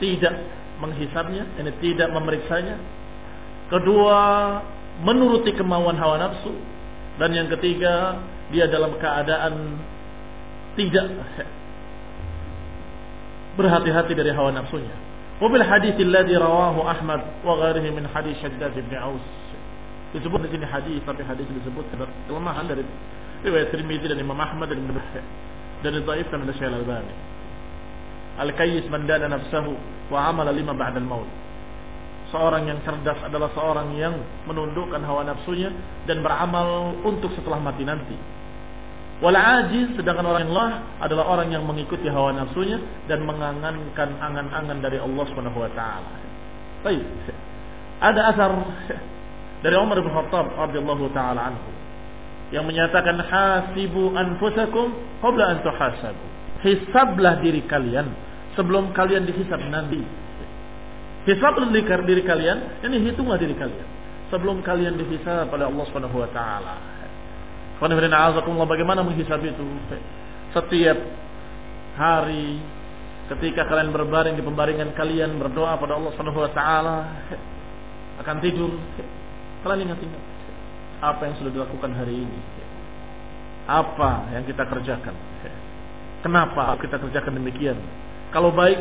Tidak 0.00 0.34
menghisapnya, 0.82 1.46
ini 1.62 1.70
tidak 1.78 2.10
memeriksanya. 2.10 2.76
Kedua, 3.70 4.18
menuruti 5.06 5.54
kemauan 5.54 5.94
hawa 5.94 6.18
nafsu. 6.18 6.50
Dan 7.16 7.30
yang 7.32 7.46
ketiga, 7.46 8.18
dia 8.50 8.66
dalam 8.66 8.98
keadaan 8.98 9.78
tidak 10.74 11.06
berhati-hati 13.58 14.12
dari 14.16 14.34
hawa 14.34 14.50
nafsunya. 14.52 14.92
Wabil 15.42 15.64
hadis 15.64 15.96
alladhi 15.98 16.38
rawahu 16.38 16.86
Ahmad 16.86 17.20
wa 17.42 17.58
ghairihi 17.58 17.90
min 17.90 18.06
hadis 18.06 18.38
Shaddad 18.38 18.72
bin 18.76 18.94
Aus. 18.94 19.24
Disebut 20.12 20.44
di 20.44 20.48
sini 20.54 20.66
hadis 20.68 21.00
tapi 21.08 21.24
hadis 21.24 21.48
disebut 21.48 21.88
kelemahan 22.28 22.68
dari 22.68 22.84
riwayat 23.42 23.72
Tirmidzi 23.72 24.12
dan 24.12 24.20
Imam 24.20 24.36
Ahmad 24.38 24.68
dan 24.68 24.78
Ibnu 24.78 25.00
dan 25.82 25.90
didhaifkan 25.98 26.38
oleh 26.46 26.54
Syekh 26.54 26.68
Al-Albani. 26.68 27.31
Al-kayyis 28.40 28.88
man 28.88 29.04
dana 29.04 29.28
nafsahu 29.28 29.76
wa 30.08 30.18
amala 30.32 30.52
lima 30.52 30.72
ba'da 30.72 30.96
al-maut. 30.96 31.28
Seorang 32.32 32.64
yang 32.64 32.80
cerdas 32.80 33.20
adalah 33.28 33.52
seorang 33.52 33.92
yang 34.00 34.16
menundukkan 34.48 35.04
hawa 35.04 35.28
nafsunya 35.28 35.68
dan 36.08 36.24
beramal 36.24 36.96
untuk 37.04 37.28
setelah 37.36 37.60
mati 37.60 37.84
nanti. 37.84 38.16
Wal 39.20 39.36
ajiz 39.36 39.94
sedangkan 39.94 40.24
orang 40.24 40.48
yang 40.48 40.54
lah 40.56 40.70
adalah 40.98 41.28
orang 41.28 41.52
yang 41.52 41.62
mengikuti 41.62 42.08
hawa 42.08 42.32
nafsunya 42.32 42.80
dan 43.06 43.22
mengangankan 43.22 44.16
angan-angan 44.16 44.80
dari 44.80 44.96
Allah 44.96 45.24
Subhanahu 45.28 45.60
wa 45.60 45.70
taala. 45.76 46.10
Baik. 46.82 47.04
Ada 48.02 48.34
asar 48.34 48.50
dari 49.62 49.76
Umar 49.78 50.00
bin 50.00 50.10
Khattab 50.10 50.56
radhiyallahu 50.58 51.12
taala 51.14 51.54
anhu 51.54 51.70
yang 52.50 52.64
menyatakan 52.66 53.20
hasibu 53.20 54.10
anfusakum 54.16 54.90
qabla 55.20 55.44
an 55.52 55.56
tuhasabu. 55.62 56.31
Hisablah 56.62 57.42
diri 57.42 57.66
kalian 57.66 58.06
sebelum 58.54 58.94
kalian 58.94 59.26
dihisab 59.26 59.58
nanti. 59.66 59.98
Hisablah 61.26 61.70
diri 62.06 62.22
kalian, 62.22 62.82
ini 62.86 62.96
hitunglah 63.10 63.38
diri 63.38 63.54
kalian 63.54 63.86
sebelum 64.32 64.64
kalian 64.64 64.96
dihisab 64.96 65.50
oleh 65.52 65.66
Allah 65.68 65.84
Subhanahu 65.90 66.16
wa 66.16 66.30
taala. 66.30 66.74
Bagaimana 67.82 69.02
menghisab 69.02 69.42
itu? 69.42 69.66
Setiap 70.54 70.98
hari 71.98 72.62
ketika 73.32 73.68
kalian 73.68 73.92
berbaring 73.92 74.34
di 74.36 74.44
pembaringan 74.44 74.96
kalian 74.96 75.36
berdoa 75.36 75.76
pada 75.76 75.96
Allah 75.96 76.10
Subhanahu 76.16 76.40
wa 76.42 76.50
taala 76.52 76.96
akan 78.20 78.36
tidur 78.44 78.76
kalian 79.64 79.88
ingat-ingat 79.88 80.22
apa 81.00 81.20
yang 81.26 81.34
sudah 81.40 81.52
dilakukan 81.54 81.90
hari 81.96 82.14
ini 82.26 82.38
apa 83.64 84.32
yang 84.36 84.44
kita 84.44 84.66
kerjakan 84.68 85.14
kenapa 86.21 86.75
kita 86.81 86.97
kerjakan 86.97 87.37
demikian 87.37 87.77
kalau 88.31 88.51
baik 88.51 88.79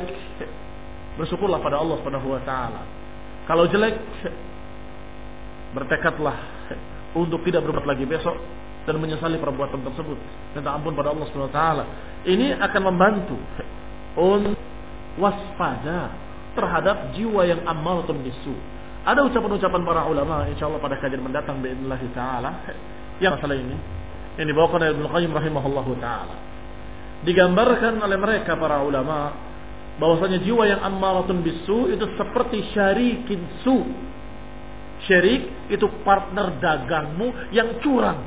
bersyukurlah 1.17 1.63
pada 1.65 1.81
Allah 1.81 1.97
Subhanahu 2.01 2.29
wa 2.35 2.43
taala. 2.45 2.83
Kalau 3.49 3.65
jelek 3.71 3.97
bertekadlah 5.73 6.37
untuk 7.17 7.41
tidak 7.49 7.65
berbuat 7.65 7.87
lagi 7.89 8.05
besok 8.05 8.37
dan 8.85 9.01
menyesali 9.01 9.41
perbuatan 9.41 9.83
tersebut. 9.83 10.19
Minta 10.55 10.77
ampun 10.77 10.93
pada 10.93 11.15
Allah 11.15 11.27
Subhanahu 11.31 11.51
wa 11.51 11.57
taala. 11.57 11.85
Ini 12.27 12.59
akan 12.61 12.83
membantu 12.85 13.39
untuk 14.19 14.59
waspada 15.17 16.13
terhadap 16.53 17.17
jiwa 17.17 17.47
yang 17.49 17.63
amal 17.65 18.05
atau 18.05 18.17
bisu. 18.17 18.55
Ada 19.07 19.23
ucapan-ucapan 19.23 19.81
para 19.87 20.03
ulama 20.11 20.51
insyaallah 20.51 20.83
pada 20.83 20.99
kajian 20.99 21.23
mendatang 21.23 21.63
باذنillah 21.63 22.01
taala 22.11 22.51
yang 23.23 23.39
masalah 23.39 23.55
ini 23.55 23.77
yang 24.37 24.51
dibawakan 24.51 24.83
oleh 24.83 24.93
Ibnu 24.99 25.07
Qayyim 25.07 25.33
rahimahullahu 25.33 25.93
taala. 26.03 26.50
Digambarkan 27.22 28.02
oleh 28.02 28.18
mereka 28.18 28.58
para 28.58 28.82
ulama 28.82 29.52
bahwasanya 30.02 30.42
jiwa 30.42 30.66
yang 30.66 30.82
ammaratun 30.82 31.46
bisu 31.46 31.94
itu 31.94 32.06
seperti 32.18 32.66
syarikin 32.74 33.42
su. 33.62 33.78
Syarik 35.06 35.70
itu 35.74 35.86
partner 36.06 36.62
dagangmu 36.62 37.54
yang 37.54 37.82
curang, 37.82 38.22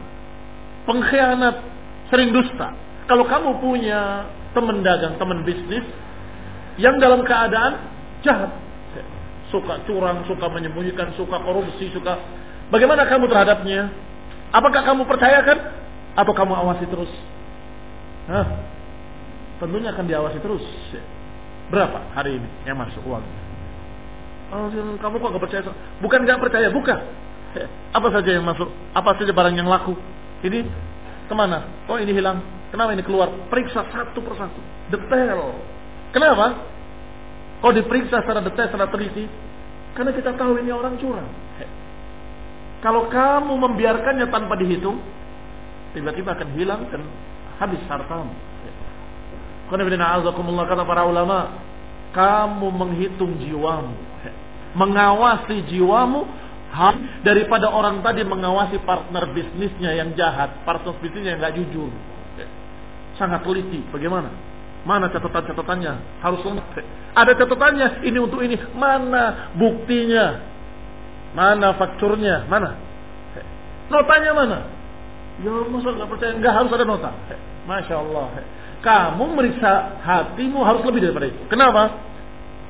pengkhianat, 0.90 1.62
sering 2.11 2.34
dusta. 2.34 2.74
Kalau 3.07 3.22
kamu 3.30 3.62
punya 3.62 4.26
teman 4.55 4.82
dagang, 4.82 5.14
teman 5.14 5.47
bisnis 5.47 5.86
yang 6.74 6.99
dalam 6.99 7.22
keadaan 7.22 7.78
jahat, 8.26 8.59
suka 9.55 9.86
curang, 9.86 10.26
suka 10.26 10.47
menyembunyikan, 10.51 11.14
suka 11.14 11.38
korupsi, 11.47 11.95
suka 11.95 12.18
bagaimana 12.74 13.07
kamu 13.07 13.30
terhadapnya? 13.30 13.95
Apakah 14.51 14.82
kamu 14.82 15.07
percayakan 15.07 15.59
atau 16.18 16.32
kamu 16.34 16.53
awasi 16.59 16.86
terus? 16.90 17.11
Hah? 18.30 18.73
Tentunya 19.64 19.96
akan 19.96 20.04
diawasi 20.04 20.38
terus. 20.44 20.60
Berapa 21.72 22.12
hari 22.12 22.36
ini 22.36 22.48
yang 22.68 22.76
masuk 22.76 23.00
uang? 23.08 23.24
Oh, 24.52 24.68
kamu 25.00 25.14
kok 25.16 25.28
gak 25.32 25.44
percaya? 25.48 25.62
Bukan 26.04 26.28
gak 26.28 26.36
percaya, 26.36 26.68
bukan. 26.68 27.00
Apa 27.96 28.08
saja 28.12 28.28
yang 28.36 28.44
masuk? 28.44 28.68
Apa 28.92 29.16
saja 29.16 29.32
barang 29.32 29.56
yang 29.56 29.64
laku? 29.64 29.96
Ini 30.44 30.68
ke 31.24 31.32
mana? 31.32 31.64
Oh 31.88 31.96
ini 31.96 32.12
hilang. 32.12 32.44
Kenapa 32.68 32.92
ini 32.92 33.00
keluar? 33.00 33.32
Periksa 33.48 33.88
satu 33.88 34.20
persatu. 34.20 34.60
Detail. 34.92 35.56
Kenapa? 36.12 36.60
Kok 37.64 37.72
diperiksa 37.72 38.20
secara 38.20 38.44
detail, 38.44 38.68
secara 38.68 38.92
teliti? 38.92 39.24
Karena 39.96 40.12
kita 40.12 40.36
tahu 40.36 40.60
ini 40.60 40.76
orang 40.76 41.00
curang. 41.00 41.24
Kalau 42.84 43.08
kamu 43.08 43.56
membiarkannya 43.56 44.28
tanpa 44.28 44.60
dihitung, 44.60 45.00
tiba-tiba 45.96 46.36
akan 46.36 46.48
hilang 46.52 46.84
dan 46.92 47.00
habis 47.56 47.80
hartamu. 47.88 48.28
Kata 49.68 50.84
para 50.84 51.02
ulama, 51.08 51.38
kamu 52.12 52.68
menghitung 52.70 53.40
jiwamu, 53.42 53.96
mengawasi 54.76 55.64
jiwamu 55.72 56.28
daripada 57.22 57.70
orang 57.70 58.02
tadi 58.02 58.26
mengawasi 58.26 58.82
partner 58.82 59.30
bisnisnya 59.30 59.94
yang 59.94 60.12
jahat, 60.18 60.62
partner 60.66 60.94
bisnisnya 61.00 61.38
yang 61.38 61.40
nggak 61.40 61.56
jujur. 61.58 61.90
Sangat 63.14 63.46
teliti. 63.46 63.78
Bagaimana? 63.94 64.26
Mana 64.84 65.06
catatan-catatannya? 65.08 66.20
Harus 66.20 66.42
lengkap. 66.42 66.82
Ada 67.14 67.32
catatannya. 67.38 68.02
Ini 68.04 68.18
untuk 68.18 68.42
ini. 68.42 68.58
Mana 68.74 69.54
buktinya? 69.54 70.42
Mana 71.32 71.78
fakturnya? 71.78 72.44
Mana? 72.50 72.74
Notanya 73.86 74.30
mana? 74.34 74.58
Ya 75.46 75.50
masa 75.70 75.88
nggak 75.94 76.08
percaya? 76.10 76.32
Nggak 76.42 76.54
harus 76.58 76.70
ada 76.74 76.84
nota. 76.86 77.10
Masya 77.70 77.94
Allah 78.02 78.26
kamu 78.85 79.24
meriksa 79.32 79.97
hatimu 80.05 80.61
harus 80.61 80.85
lebih 80.85 81.01
daripada 81.09 81.32
itu. 81.32 81.41
Kenapa? 81.49 81.89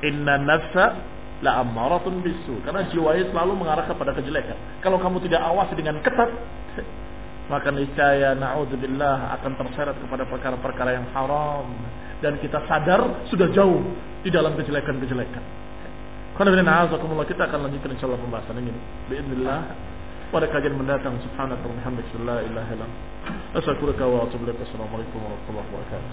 Inna 0.07 0.39
nafsa 0.39 0.95
la 1.43 1.59
ammaratun 1.59 2.23
bisu. 2.23 2.63
Karena 2.63 2.87
jiwa 2.87 3.19
itu 3.19 3.35
selalu 3.35 3.59
mengarah 3.59 3.83
kepada 3.83 4.15
kejelekan. 4.15 4.55
Kalau 4.79 4.95
kamu 4.95 5.19
tidak 5.27 5.43
awasi 5.43 5.75
dengan 5.75 5.99
ketat, 5.99 6.31
maka 7.51 7.67
niscaya 7.75 8.31
naudzubillah 8.33 9.35
akan 9.37 9.51
terseret 9.59 9.99
kepada 9.99 10.23
perkara-perkara 10.23 10.95
yang 10.95 11.05
haram 11.11 11.67
dan 12.23 12.39
kita 12.39 12.63
sadar 12.65 13.27
sudah 13.27 13.51
jauh 13.51 13.83
di 14.23 14.31
dalam 14.31 14.55
kejelekan-kejelekan. 14.55 15.43
Karena 16.35 17.23
kita 17.27 17.43
akan 17.47 17.59
lanjutkan 17.67 17.91
insyaallah 17.95 18.19
pembahasan 18.23 18.55
ini. 18.59 18.71
Bismillah 19.11 19.94
ولك 20.35 20.51
أجل 20.55 20.73
من 20.75 20.87
لا 20.87 20.97
تهم 20.97 21.17
سبحانك 21.23 21.57
وبحمدك 21.63 22.03
لا 22.27 22.43
إله 22.43 22.67
إلا 22.75 22.83
أنت. 22.83 22.99
أشكرك 23.55 24.01
وأتوب 24.01 24.43
إليك. 24.43 24.59
السلام 24.67 24.89
عليكم 24.93 25.19
ورحمة 25.23 25.47
الله 25.49 25.65
وبركاته. 25.71 26.11